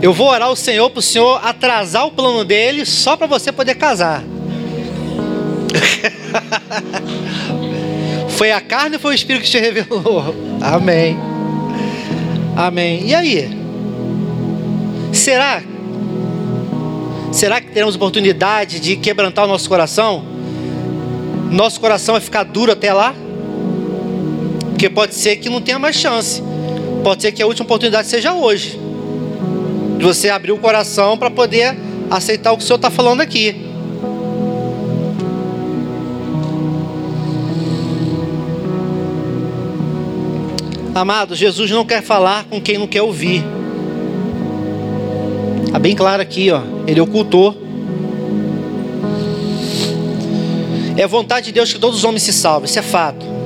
eu 0.00 0.12
vou 0.12 0.28
orar 0.28 0.48
ao 0.48 0.56
Senhor 0.56 0.88
para 0.90 1.00
o 1.00 1.02
Senhor 1.02 1.44
atrasar 1.44 2.06
o 2.06 2.10
plano 2.10 2.44
dele 2.44 2.86
só 2.86 3.16
para 3.16 3.26
você 3.26 3.52
poder 3.52 3.74
casar. 3.74 4.22
foi 8.30 8.52
a 8.52 8.60
carne 8.60 8.96
ou 8.96 9.00
foi 9.00 9.12
o 9.12 9.14
Espírito 9.14 9.44
que 9.44 9.50
te 9.50 9.58
revelou? 9.58 10.34
Amém. 10.60 11.16
Amém. 12.56 13.06
E 13.06 13.14
aí? 13.14 13.58
Será? 15.12 15.62
Será 17.32 17.60
que 17.60 17.70
teremos 17.70 17.94
oportunidade 17.94 18.80
de 18.80 18.96
quebrantar 18.96 19.44
o 19.44 19.48
nosso 19.48 19.68
coração? 19.68 20.24
Nosso 21.50 21.80
coração 21.80 22.14
vai 22.14 22.20
ficar 22.20 22.42
duro 22.42 22.72
até 22.72 22.92
lá? 22.92 23.14
Porque 24.78 24.88
pode 24.88 25.16
ser 25.16 25.34
que 25.34 25.50
não 25.50 25.60
tenha 25.60 25.76
mais 25.76 25.96
chance. 25.96 26.40
Pode 27.02 27.20
ser 27.20 27.32
que 27.32 27.42
a 27.42 27.46
última 27.48 27.64
oportunidade 27.64 28.06
seja 28.06 28.32
hoje. 28.32 28.78
De 29.98 30.04
você 30.04 30.30
abrir 30.30 30.52
o 30.52 30.58
coração 30.58 31.18
para 31.18 31.28
poder 31.28 31.76
aceitar 32.08 32.52
o 32.52 32.56
que 32.56 32.62
o 32.62 32.64
Senhor 32.64 32.76
está 32.76 32.88
falando 32.88 33.20
aqui. 33.20 33.56
Amado, 40.94 41.34
Jesus 41.34 41.68
não 41.72 41.84
quer 41.84 42.00
falar 42.00 42.44
com 42.44 42.60
quem 42.60 42.78
não 42.78 42.86
quer 42.86 43.02
ouvir. 43.02 43.44
Está 45.66 45.80
bem 45.80 45.96
claro 45.96 46.22
aqui, 46.22 46.52
ó. 46.52 46.62
Ele 46.86 47.00
ocultou. 47.00 47.52
É 50.96 51.04
vontade 51.04 51.46
de 51.46 51.52
Deus 51.52 51.72
que 51.72 51.80
todos 51.80 51.98
os 51.98 52.04
homens 52.04 52.22
se 52.22 52.32
salvem, 52.32 52.70
isso 52.70 52.78
é 52.78 52.82
fato. 52.82 53.37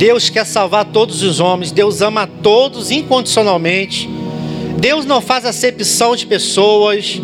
Deus 0.00 0.30
quer 0.30 0.46
salvar 0.46 0.86
todos 0.86 1.22
os 1.22 1.40
homens, 1.40 1.70
Deus 1.70 2.00
ama 2.00 2.26
todos 2.26 2.90
incondicionalmente. 2.90 4.08
Deus 4.78 5.04
não 5.04 5.20
faz 5.20 5.44
acepção 5.44 6.16
de 6.16 6.24
pessoas. 6.24 7.20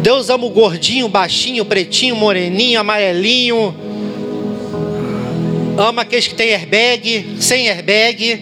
Deus 0.00 0.30
ama 0.30 0.46
o 0.46 0.50
gordinho, 0.50 1.08
baixinho, 1.08 1.64
pretinho, 1.64 2.14
moreninho, 2.14 2.78
amarelinho. 2.78 3.74
Ama 5.76 6.02
aqueles 6.02 6.28
que 6.28 6.36
têm 6.36 6.52
airbag, 6.52 7.34
sem 7.40 7.68
airbag. 7.68 8.40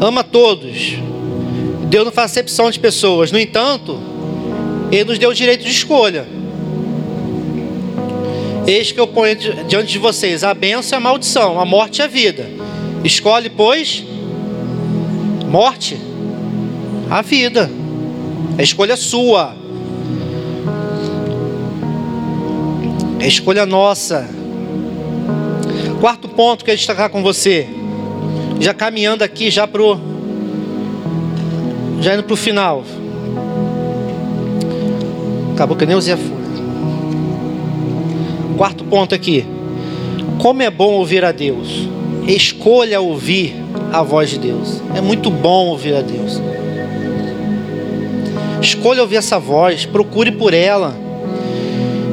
Ama 0.00 0.24
todos. 0.24 0.94
Deus 1.84 2.04
não 2.04 2.10
faz 2.10 2.32
acepção 2.32 2.68
de 2.68 2.80
pessoas. 2.80 3.30
No 3.30 3.38
entanto, 3.38 3.96
Ele 4.90 5.04
nos 5.04 5.20
deu 5.20 5.30
o 5.30 5.34
direito 5.34 5.62
de 5.62 5.70
escolha. 5.70 6.26
Eis 8.66 8.92
que 8.92 9.00
eu 9.00 9.08
ponho 9.08 9.34
diante 9.66 9.92
de 9.92 9.98
vocês 9.98 10.44
a 10.44 10.54
bênção 10.54 10.96
e 10.96 10.98
a 10.98 11.00
maldição, 11.00 11.58
a 11.58 11.64
morte 11.64 11.98
e 11.98 12.02
a 12.02 12.06
vida. 12.06 12.48
Escolhe, 13.02 13.50
pois, 13.50 14.04
morte, 15.48 15.98
a 17.10 17.20
vida. 17.22 17.70
É 18.56 18.62
escolha 18.62 18.96
sua. 18.96 19.56
É 23.18 23.26
escolha 23.26 23.66
nossa. 23.66 24.28
Quarto 26.00 26.28
ponto 26.28 26.64
que 26.64 26.70
eu 26.70 26.76
destacar 26.76 27.10
com 27.10 27.22
você. 27.22 27.68
Já 28.60 28.72
caminhando 28.72 29.22
aqui 29.22 29.50
já 29.50 29.66
pro 29.66 29.98
já 32.00 32.14
indo 32.14 32.24
pro 32.24 32.36
final. 32.36 32.84
Acabou 35.54 35.76
que 35.76 35.86
nem 35.86 35.96
usei 35.96 36.14
a 36.14 36.16
folha. 36.16 36.41
Quarto 38.56 38.84
ponto 38.84 39.14
aqui. 39.14 39.44
Como 40.38 40.62
é 40.62 40.70
bom 40.70 40.94
ouvir 40.94 41.24
a 41.24 41.32
Deus. 41.32 41.88
Escolha 42.26 43.00
ouvir 43.00 43.54
a 43.92 44.02
voz 44.02 44.30
de 44.30 44.38
Deus. 44.38 44.82
É 44.94 45.00
muito 45.00 45.30
bom 45.30 45.68
ouvir 45.68 45.94
a 45.94 46.02
Deus. 46.02 46.40
Escolha 48.60 49.02
ouvir 49.02 49.16
essa 49.16 49.38
voz, 49.38 49.84
procure 49.84 50.30
por 50.30 50.54
ela. 50.54 50.96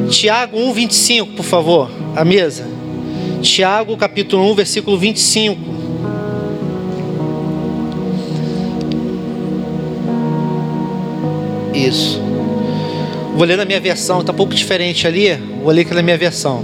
Tiago 0.10 0.58
1:25, 0.58 1.36
por 1.36 1.46
favor, 1.46 1.92
a 2.16 2.26
mesa. 2.26 2.66
Tiago 3.42 3.96
capítulo 3.96 4.52
1, 4.52 4.56
versículo 4.56 4.98
25. 4.98 5.60
Isso. 11.74 12.19
Vou 13.40 13.48
ler 13.48 13.56
na 13.56 13.64
minha 13.64 13.80
versão, 13.80 14.20
está 14.20 14.34
um 14.34 14.36
pouco 14.36 14.54
diferente 14.54 15.08
ali. 15.08 15.34
Vou 15.64 15.72
ler 15.72 15.84
aqui 15.84 15.94
na 15.94 16.02
minha 16.02 16.18
versão. 16.18 16.62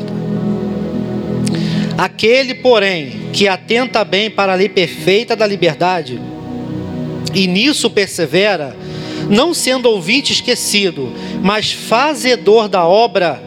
Aquele, 1.98 2.54
porém, 2.56 3.30
que 3.32 3.48
atenta 3.48 4.04
bem 4.04 4.30
para 4.30 4.52
a 4.52 4.56
lei 4.58 4.68
perfeita 4.68 5.38
da 5.38 5.48
liberdade, 5.48 6.20
e 7.34 7.48
nisso 7.48 7.90
persevera, 7.90 8.76
não 9.30 9.54
sendo 9.54 9.86
ouvinte 9.86 10.34
esquecido, 10.34 11.14
mas 11.42 11.72
fazedor 11.72 12.68
da 12.68 12.86
obra, 12.86 13.42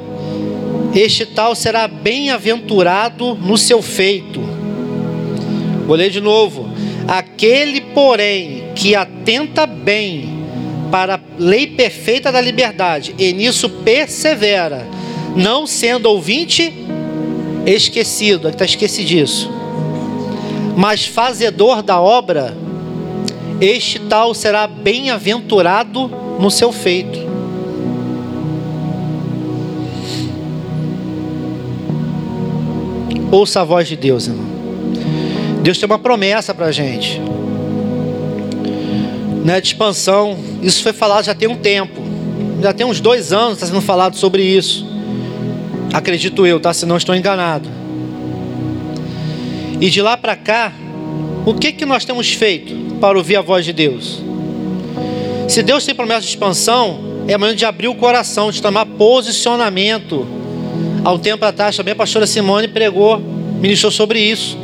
este 0.94 1.26
tal 1.26 1.54
será 1.54 1.86
bem-aventurado 1.86 3.34
no 3.34 3.58
seu 3.58 3.82
feito. 3.82 4.40
Vou 5.86 5.96
ler 5.96 6.08
de 6.08 6.22
novo. 6.22 6.66
Aquele, 7.06 7.82
porém, 7.82 8.72
que 8.74 8.94
atenta 8.94 9.66
bem 9.66 10.37
para 10.90 11.16
a 11.16 11.20
lei 11.38 11.66
perfeita 11.66 12.32
da 12.32 12.40
liberdade, 12.40 13.14
e 13.18 13.32
nisso 13.32 13.68
persevera, 13.68 14.86
não 15.36 15.66
sendo 15.66 16.06
ouvinte 16.06 16.72
esquecido, 17.66 18.48
aqui 18.48 18.54
está 18.54 18.64
esquecido 18.64 19.06
disso, 19.06 19.50
mas 20.76 21.06
fazedor 21.06 21.82
da 21.82 22.00
obra, 22.00 22.56
este 23.60 23.98
tal 23.98 24.34
será 24.34 24.66
bem-aventurado 24.66 26.10
no 26.38 26.50
seu 26.50 26.72
feito. 26.72 27.28
Ouça 33.30 33.60
a 33.60 33.64
voz 33.64 33.86
de 33.86 33.96
Deus, 33.96 34.26
irmão. 34.26 34.46
Deus 35.62 35.76
tem 35.76 35.86
uma 35.86 35.98
promessa 35.98 36.54
para 36.54 36.66
a 36.66 36.72
gente 36.72 37.20
né, 39.48 39.62
de 39.62 39.68
expansão. 39.68 40.38
Isso 40.62 40.82
foi 40.82 40.92
falado 40.92 41.24
já 41.24 41.34
tem 41.34 41.48
um 41.48 41.56
tempo. 41.56 42.02
Já 42.60 42.74
tem 42.74 42.84
uns 42.84 43.00
dois 43.00 43.32
anos 43.32 43.54
está 43.54 43.66
sendo 43.66 43.80
falado 43.80 44.14
sobre 44.14 44.42
isso. 44.42 44.86
Acredito 45.90 46.46
eu, 46.46 46.60
tá? 46.60 46.74
Se 46.74 46.84
não 46.84 46.98
estou 46.98 47.14
enganado. 47.14 47.66
E 49.80 49.88
de 49.88 50.02
lá 50.02 50.18
para 50.18 50.36
cá, 50.36 50.70
o 51.46 51.54
que 51.54 51.72
que 51.72 51.86
nós 51.86 52.04
temos 52.04 52.30
feito 52.30 52.98
para 53.00 53.16
ouvir 53.16 53.36
a 53.36 53.40
voz 53.40 53.64
de 53.64 53.72
Deus? 53.72 54.22
Se 55.48 55.62
Deus 55.62 55.86
tem 55.86 55.94
promessa 55.94 56.20
de 56.20 56.28
expansão, 56.28 57.00
é 57.26 57.38
momento 57.38 57.56
de 57.56 57.64
abrir 57.64 57.88
o 57.88 57.94
coração, 57.94 58.50
de 58.50 58.60
tomar 58.60 58.84
posicionamento. 58.84 60.26
Há 61.02 61.10
um 61.10 61.18
tempo 61.18 61.42
atrás 61.46 61.74
também 61.74 61.92
a 61.92 61.96
pastora 61.96 62.26
Simone 62.26 62.68
pregou, 62.68 63.18
ministrou 63.18 63.90
sobre 63.90 64.20
isso, 64.20 64.58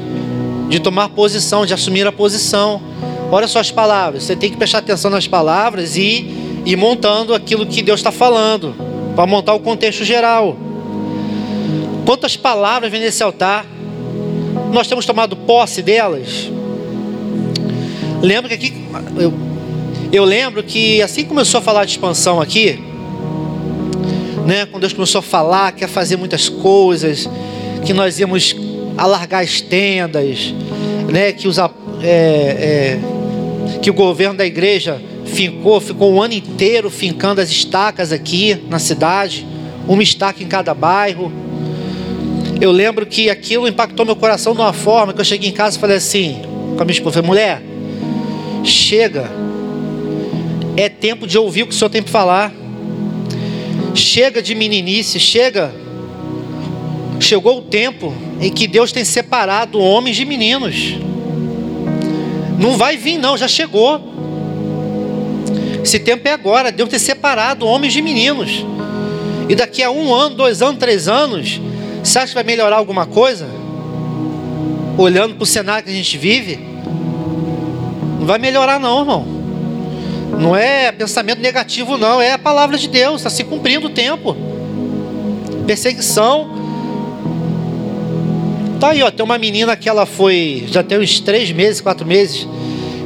de 0.69 0.79
tomar 0.79 1.09
posição, 1.09 1.65
de 1.65 1.73
assumir 1.73 2.07
a 2.07 2.13
posição. 2.13 2.94
Olha 3.35 3.49
só 3.49 3.59
as 3.59 3.73
palavras. 3.73 4.23
Você 4.23 4.37
tem 4.37 4.49
que 4.49 4.57
prestar 4.57 4.79
atenção 4.79 5.11
nas 5.11 5.27
palavras 5.27 5.97
e 5.97 6.25
ir 6.65 6.77
montando 6.77 7.35
aquilo 7.35 7.67
que 7.67 7.83
Deus 7.83 7.99
está 7.99 8.13
falando, 8.13 8.77
para 9.17 9.27
montar 9.27 9.55
o 9.55 9.59
contexto 9.59 10.05
geral. 10.05 10.57
Quantas 12.07 12.37
palavras 12.37 12.93
vêm 12.93 13.01
nesse 13.01 13.25
altar? 13.25 13.67
Nós 14.73 14.87
temos 14.87 15.05
tomado 15.05 15.35
posse 15.35 15.83
delas? 15.83 16.49
Lembro 18.23 18.49
que 18.49 18.55
aqui, 18.55 18.73
eu, 19.17 19.35
eu 20.13 20.25
lembro 20.25 20.63
que 20.63 21.03
assim 21.03 21.25
começou 21.25 21.59
a 21.59 21.63
falar 21.63 21.85
de 21.87 21.91
expansão 21.91 22.41
aqui, 22.41 22.79
né? 24.47 24.65
Quando 24.67 24.83
Deus 24.83 24.93
começou 24.93 25.19
a 25.19 25.23
falar, 25.23 25.73
quer 25.73 25.89
fazer 25.89 26.17
muitas 26.17 26.49
coisas, 26.49 27.29
que 27.85 27.93
nós 27.93 28.21
íamos 28.21 28.55
alargar 28.97 29.43
as 29.43 29.61
tendas, 29.61 30.55
né? 31.11 31.33
Que 31.33 31.49
os 31.49 31.59
é, 31.59 31.67
é, 32.07 33.24
que 33.85 33.91
o 33.91 33.93
governo 33.95 34.39
da 34.39 34.47
igreja 34.47 34.99
fincou, 35.27 35.79
ficou 35.79 36.11
um 36.11 36.23
ano 36.23 36.33
inteiro 36.33 36.89
fincando 36.89 37.43
as 37.43 37.51
estacas 37.51 38.13
aqui 38.13 38.59
na 38.71 38.79
cidade, 38.79 39.47
uma 39.87 40.03
estaca 40.03 40.43
em 40.43 40.47
cada 40.47 40.73
bairro. 40.73 41.31
Eu 42.59 42.73
lembro 42.73 43.05
que 43.05 43.29
aquilo 43.29 43.69
impactou 43.69 44.07
meu 44.07 44.17
coração 44.17 44.55
de 44.55 44.61
uma 44.63 44.73
forma 44.73 45.13
que 45.13 45.21
eu 45.21 45.25
cheguei 45.25 45.51
em 45.51 45.53
casa 45.53 45.77
e 45.77 45.81
falei 45.81 45.99
assim, 45.99 46.41
com 46.75 46.81
a 46.81 46.85
minha 46.87 46.95
esposa, 46.95 47.21
mulher, 47.21 47.63
chega, 48.65 49.31
é 50.79 50.89
tempo 50.89 51.27
de 51.27 51.37
ouvir 51.37 51.65
o 51.65 51.67
que 51.67 51.75
o 51.75 51.77
Senhor 51.77 51.91
tem 51.91 52.03
para 52.03 52.11
falar. 52.11 52.55
Chega 53.95 54.41
de 54.41 54.55
meninice, 54.55 55.21
chega. 55.21 55.71
Chegou 57.21 57.59
o 57.59 57.63
tempo 57.63 58.15
em 58.41 58.51
que 58.51 58.67
Deus 58.67 58.93
tem 58.93 59.05
separado 59.05 59.79
homens 59.79 60.17
de 60.17 60.25
meninos. 60.25 60.97
Não 62.59 62.77
vai 62.77 62.97
vir, 62.97 63.19
não, 63.19 63.37
já 63.37 63.49
chegou. 63.49 64.01
Esse 65.83 65.99
tempo 65.99 66.27
é 66.27 66.33
agora. 66.33 66.73
Deus 66.73 66.89
ter 66.89 66.99
separado 66.99 67.67
homens 67.67 67.93
de 67.93 68.01
meninos. 68.01 68.65
E 69.49 69.55
daqui 69.55 69.83
a 69.83 69.91
um 69.91 70.15
ano, 70.15 70.37
dois 70.37 70.63
anos, 70.63 70.79
três 70.79 71.09
anos, 71.09 71.61
você 72.03 72.19
acha 72.19 72.29
que 72.29 72.35
vai 72.35 72.45
melhorar 72.45 72.77
alguma 72.77 73.07
coisa? 73.07 73.47
Olhando 74.97 75.35
para 75.35 75.43
o 75.43 75.47
cenário 75.47 75.85
que 75.85 75.91
a 75.91 75.95
gente 75.95 76.17
vive? 76.17 76.59
Não 78.19 78.27
vai 78.27 78.39
melhorar, 78.39 78.81
não, 78.81 79.01
irmão. 79.01 79.27
Não 80.39 80.57
é 80.57 80.91
pensamento 80.93 81.41
negativo, 81.41 81.99
não. 81.99 82.21
É 82.21 82.33
a 82.33 82.39
palavra 82.39 82.79
de 82.79 82.89
Deus. 82.89 83.17
Está 83.17 83.31
se 83.31 83.45
cumprindo 83.45 83.89
o 83.89 83.91
tempo. 83.91 84.37
Perseguição 85.67 86.54
Tá 88.85 88.91
aí, 88.91 89.03
ó, 89.03 89.11
tem 89.11 89.25
uma 89.25 89.39
menina 89.39 89.75
que 89.77 89.89
ela 89.89 90.05
foi, 90.05 90.67
já 90.69 90.83
tem 90.83 90.99
uns 90.99 91.19
três 91.19 91.51
meses, 91.51 91.81
quatro 91.81 92.07
meses, 92.07 92.47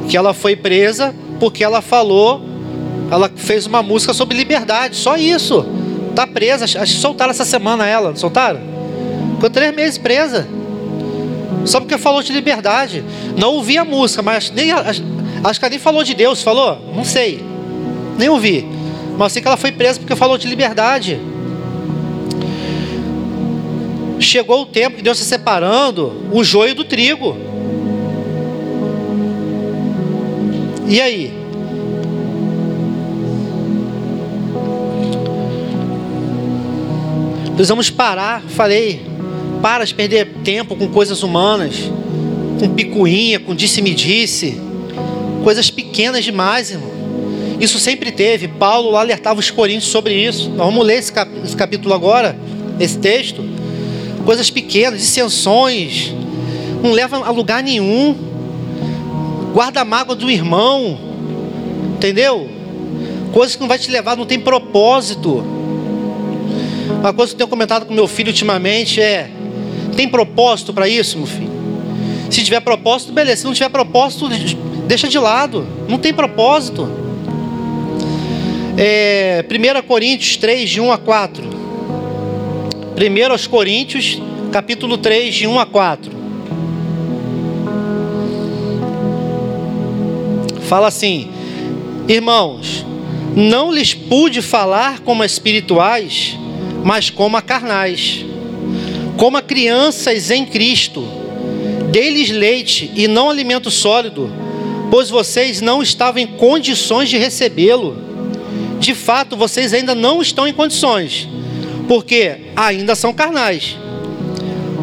que 0.09 0.17
ela 0.17 0.33
foi 0.33 0.53
presa 0.53 1.15
porque 1.39 1.63
ela 1.63 1.81
falou, 1.81 2.41
ela 3.09 3.31
fez 3.33 3.65
uma 3.65 3.81
música 3.81 4.13
sobre 4.13 4.37
liberdade, 4.37 4.97
só 4.97 5.15
isso. 5.15 5.65
Tá 6.13 6.27
presa, 6.27 6.65
acho 6.65 6.77
que 6.77 6.99
soltaram 6.99 7.31
essa 7.31 7.45
semana 7.45 7.87
ela, 7.87 8.09
não 8.09 8.17
soltaram? 8.17 8.59
Ficou 9.35 9.49
três 9.49 9.73
meses 9.73 9.97
presa. 9.97 10.45
Só 11.63 11.79
porque 11.79 11.97
falou 11.97 12.21
de 12.21 12.33
liberdade. 12.33 13.01
Não 13.37 13.53
ouvi 13.53 13.77
a 13.77 13.85
música, 13.85 14.21
mas 14.21 14.51
nem 14.51 14.73
acho 14.73 15.01
que 15.01 15.65
ela 15.65 15.69
nem 15.69 15.79
falou 15.79 16.03
de 16.03 16.13
Deus, 16.13 16.43
falou? 16.43 16.77
Não 16.93 17.05
sei. 17.05 17.41
Nem 18.17 18.27
ouvi. 18.27 18.67
Mas 19.17 19.31
sei 19.31 19.41
que 19.41 19.47
ela 19.47 19.55
foi 19.55 19.71
presa 19.71 19.97
porque 19.97 20.13
falou 20.13 20.37
de 20.37 20.45
liberdade 20.45 21.17
chegou 24.29 24.61
o 24.61 24.65
tempo 24.65 24.97
de 24.97 25.03
Deus 25.03 25.19
está 25.19 25.37
separando 25.37 26.13
o 26.31 26.43
joio 26.43 26.75
do 26.75 26.83
trigo. 26.83 27.35
E 30.87 31.01
aí? 31.01 31.33
Precisamos 37.55 37.89
parar, 37.89 38.41
falei, 38.43 39.01
para 39.61 39.83
de 39.83 39.93
perder 39.93 40.27
tempo 40.43 40.75
com 40.75 40.87
coisas 40.87 41.23
humanas, 41.23 41.91
com 42.59 42.69
picuinha, 42.69 43.39
com 43.39 43.53
disse-me-disse. 43.53 44.61
Coisas 45.43 45.69
pequenas 45.69 46.23
demais, 46.23 46.71
irmão. 46.71 46.89
Isso 47.59 47.79
sempre 47.79 48.11
teve. 48.11 48.47
Paulo 48.47 48.95
alertava 48.95 49.39
os 49.39 49.51
coríntios 49.51 49.91
sobre 49.91 50.13
isso. 50.13 50.49
Nós 50.49 50.65
vamos 50.65 50.85
ler 50.85 50.99
esse 50.99 51.11
capítulo 51.57 51.93
agora, 51.93 52.37
esse 52.79 52.97
texto. 52.97 53.43
Coisas 54.29 54.51
pequenas, 54.51 54.99
dissensões, 54.99 56.13
não 56.83 56.91
leva 56.91 57.17
a 57.17 57.31
lugar 57.31 57.63
nenhum. 57.63 58.15
Guarda 59.55 59.81
a 59.81 59.83
mágoa 59.83 60.15
do 60.15 60.29
irmão, 60.29 60.99
entendeu? 61.95 62.47
Coisas 63.33 63.55
que 63.55 63.61
não 63.61 63.67
vai 63.67 63.79
te 63.79 63.89
levar, 63.89 64.15
não 64.15 64.27
tem 64.27 64.39
propósito. 64.39 65.43
Uma 66.99 67.11
coisa 67.11 67.31
que 67.31 67.37
eu 67.37 67.37
tenho 67.39 67.49
comentado 67.49 67.87
com 67.87 67.93
meu 67.95 68.07
filho 68.07 68.27
ultimamente 68.27 69.01
é: 69.01 69.31
tem 69.95 70.07
propósito 70.07 70.75
para 70.75 70.87
isso, 70.87 71.17
meu 71.17 71.25
filho? 71.25 71.49
Se 72.29 72.43
tiver 72.43 72.59
propósito, 72.59 73.11
beleza. 73.11 73.37
Se 73.37 73.45
não 73.47 73.53
tiver 73.55 73.69
propósito, 73.69 74.29
deixa 74.85 75.07
de 75.07 75.17
lado. 75.17 75.65
Não 75.87 75.97
tem 75.97 76.13
propósito. 76.13 76.87
É, 78.77 79.43
1 79.49 79.87
Coríntios 79.87 80.37
3, 80.37 80.69
de 80.69 80.79
1 80.79 80.91
a 80.91 80.99
4. 80.99 81.48
1 82.99 83.47
Coríntios, 83.49 84.21
capítulo 84.51 84.97
3, 84.97 85.33
de 85.33 85.47
1 85.47 85.57
a 85.57 85.65
4. 85.65 86.11
Fala 90.67 90.87
assim: 90.87 91.29
Irmãos, 92.09 92.85
não 93.33 93.71
lhes 93.71 93.93
pude 93.93 94.41
falar 94.41 94.99
como 94.99 95.23
espirituais, 95.23 96.37
mas 96.83 97.09
como 97.09 97.37
a 97.37 97.41
carnais, 97.41 98.25
como 99.15 99.37
a 99.37 99.41
crianças 99.41 100.29
em 100.29 100.45
Cristo. 100.45 101.07
Dei-lhes 101.91 102.29
leite 102.29 102.91
e 102.95 103.07
não 103.07 103.29
alimento 103.29 103.71
sólido, 103.71 104.29
pois 104.91 105.09
vocês 105.09 105.61
não 105.61 105.81
estavam 105.81 106.21
em 106.21 106.27
condições 106.27 107.09
de 107.09 107.17
recebê-lo. 107.17 107.95
De 108.77 108.93
fato, 108.93 109.37
vocês 109.37 109.73
ainda 109.73 109.95
não 109.95 110.21
estão 110.21 110.45
em 110.45 110.53
condições, 110.53 111.27
porque 111.89 112.35
ainda 112.55 112.93
são 112.93 113.11
carnais. 113.11 113.75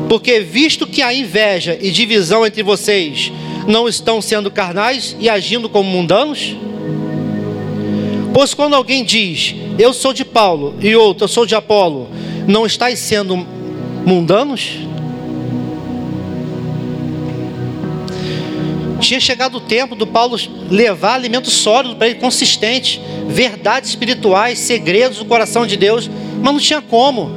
Porque, 0.09 0.40
visto 0.40 0.88
que 0.88 1.02
a 1.02 1.14
inveja 1.14 1.78
e 1.80 1.92
divisão 1.92 2.44
entre 2.44 2.64
vocês 2.64 3.30
não 3.64 3.86
estão 3.86 4.20
sendo 4.20 4.50
carnais 4.50 5.16
e 5.20 5.28
agindo 5.28 5.68
como 5.68 5.88
mundanos? 5.88 6.57
Pois 8.34 8.54
quando 8.54 8.74
alguém 8.74 9.04
diz, 9.04 9.54
eu 9.78 9.92
sou 9.92 10.12
de 10.12 10.24
Paulo, 10.24 10.74
e 10.80 10.96
outro, 10.96 11.24
eu 11.24 11.28
sou 11.28 11.46
de 11.46 11.54
Apolo, 11.54 12.09
não 12.44 12.66
estáis 12.66 12.98
sendo 12.98 13.46
mundanos? 14.04 14.72
Tinha 18.98 19.20
chegado 19.20 19.59
o 19.59 19.61
tempo 19.61 19.94
do 19.94 20.09
Paulo 20.09 20.36
levar 20.68 21.14
alimento 21.14 21.52
sólido 21.52 21.94
para 21.94 22.09
ele, 22.09 22.18
consistente, 22.18 23.00
verdades 23.28 23.90
espirituais, 23.90 24.59
segredos 24.59 25.18
do 25.18 25.24
coração 25.24 25.64
de 25.64 25.76
Deus, 25.76 26.11
mas 26.43 26.53
não 26.53 26.61
tinha 26.61 26.82
como, 26.82 27.30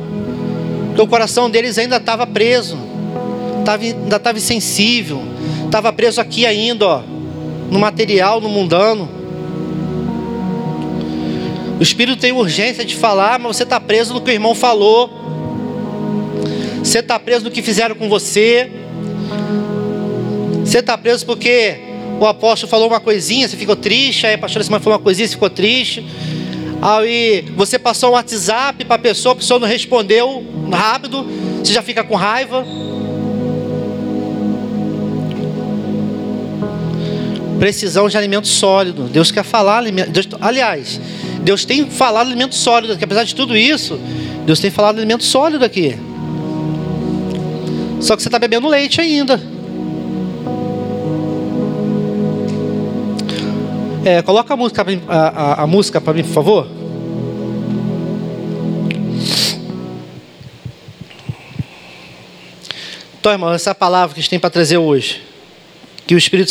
porque 0.88 1.02
o 1.02 1.08
coração 1.08 1.50
deles 1.50 1.78
ainda 1.78 1.98
estava 1.98 2.26
preso, 2.28 2.78
ainda 3.68 4.16
estava 4.16 4.38
insensível, 4.38 5.22
estava 5.66 5.92
preso 5.94 6.20
aqui 6.20 6.46
ainda, 6.46 6.86
ó, 6.88 7.02
no 7.70 7.80
material, 7.80 8.42
no 8.42 8.50
mundano. 8.50 9.10
O 11.80 11.84
Espírito 11.84 12.20
tem 12.20 12.34
urgência 12.34 12.84
de 12.84 12.96
falar, 12.96 13.40
mas 13.40 13.56
você 13.56 13.64
está 13.64 13.80
preso 13.80 14.14
no 14.14 14.20
que 14.20 14.30
o 14.30 14.34
irmão 14.34 14.54
falou. 14.54 15.10
Você 16.84 17.00
está 17.00 17.18
preso 17.18 17.46
no 17.46 17.52
que 17.52 17.62
fizeram 17.62 17.96
com 17.96 18.10
você. 18.10 18.70
Você 20.66 20.80
está 20.80 20.98
preso 20.98 21.26
porque 21.26 21.80
o 22.20 22.26
apóstolo 22.26 22.70
falou 22.70 22.88
uma 22.90 23.00
coisinha, 23.00 23.48
você 23.48 23.56
ficou 23.56 23.78
triste. 23.78 24.28
Aí 24.28 24.34
a 24.34 24.38
pastora 24.38 24.64
semana 24.64 24.84
falou 24.84 24.98
uma 24.98 25.04
coisinha, 25.04 25.26
você 25.26 25.36
ficou 25.36 25.50
triste. 25.50 26.06
Aí 26.82 27.46
você 27.56 27.78
passou 27.78 28.12
um 28.12 28.14
WhatsApp 28.14 28.86
para 28.86 28.96
a 28.96 29.00
pessoa, 29.00 29.34
a 29.34 29.36
pessoa 29.36 29.60
não 29.60 29.68
respondeu 29.68 30.46
rápido, 30.72 31.26
você 31.64 31.74
já 31.74 31.82
fica 31.82 32.04
com 32.04 32.16
raiva. 32.16 32.66
Precisão 37.60 38.08
de 38.08 38.18
alimento 38.18 38.48
sólido. 38.48 39.04
Deus 39.04 39.32
quer 39.32 39.44
falar 39.44 39.80
alimento. 39.80 40.12
Deus, 40.12 40.28
aliás, 40.40 41.02
Deus 41.42 41.66
tem 41.66 41.90
falado 41.90 42.28
alimento 42.28 42.56
sólido, 42.56 42.98
que 42.98 43.04
apesar 43.04 43.26
de 43.26 43.36
tudo 43.36 43.58
isso, 43.58 44.00
Deus 44.46 44.62
tem 44.62 44.72
falado 44.72 44.98
alimento 44.98 45.26
sólido 45.26 45.66
aqui. 45.66 45.98
Só 48.00 48.16
que 48.16 48.22
você 48.22 48.30
está 48.30 48.40
bebendo 48.40 48.70
leite 48.70 49.02
ainda. 49.02 49.59
É, 54.06 54.22
coloca 54.22 54.54
a 54.54 54.58
música, 54.58 54.86
a, 55.08 55.18
a, 55.18 55.64
a 55.64 55.68
música 55.68 56.00
para 56.00 56.14
mim, 56.14 56.24
por 56.24 56.32
favor. 56.34 56.68
Então, 63.20 63.34
irmão, 63.34 63.54
essa 63.54 63.70
é 63.70 63.74
a 63.74 63.76
palavra 63.76 64.14
que 64.14 64.20
a 64.20 64.24
gente 64.24 64.30
tem 64.30 64.40
para 64.40 64.50
trazer 64.50 64.78
hoje. 64.78 65.22
Que 66.08 66.16
o 66.16 66.18
Espírito 66.18 66.48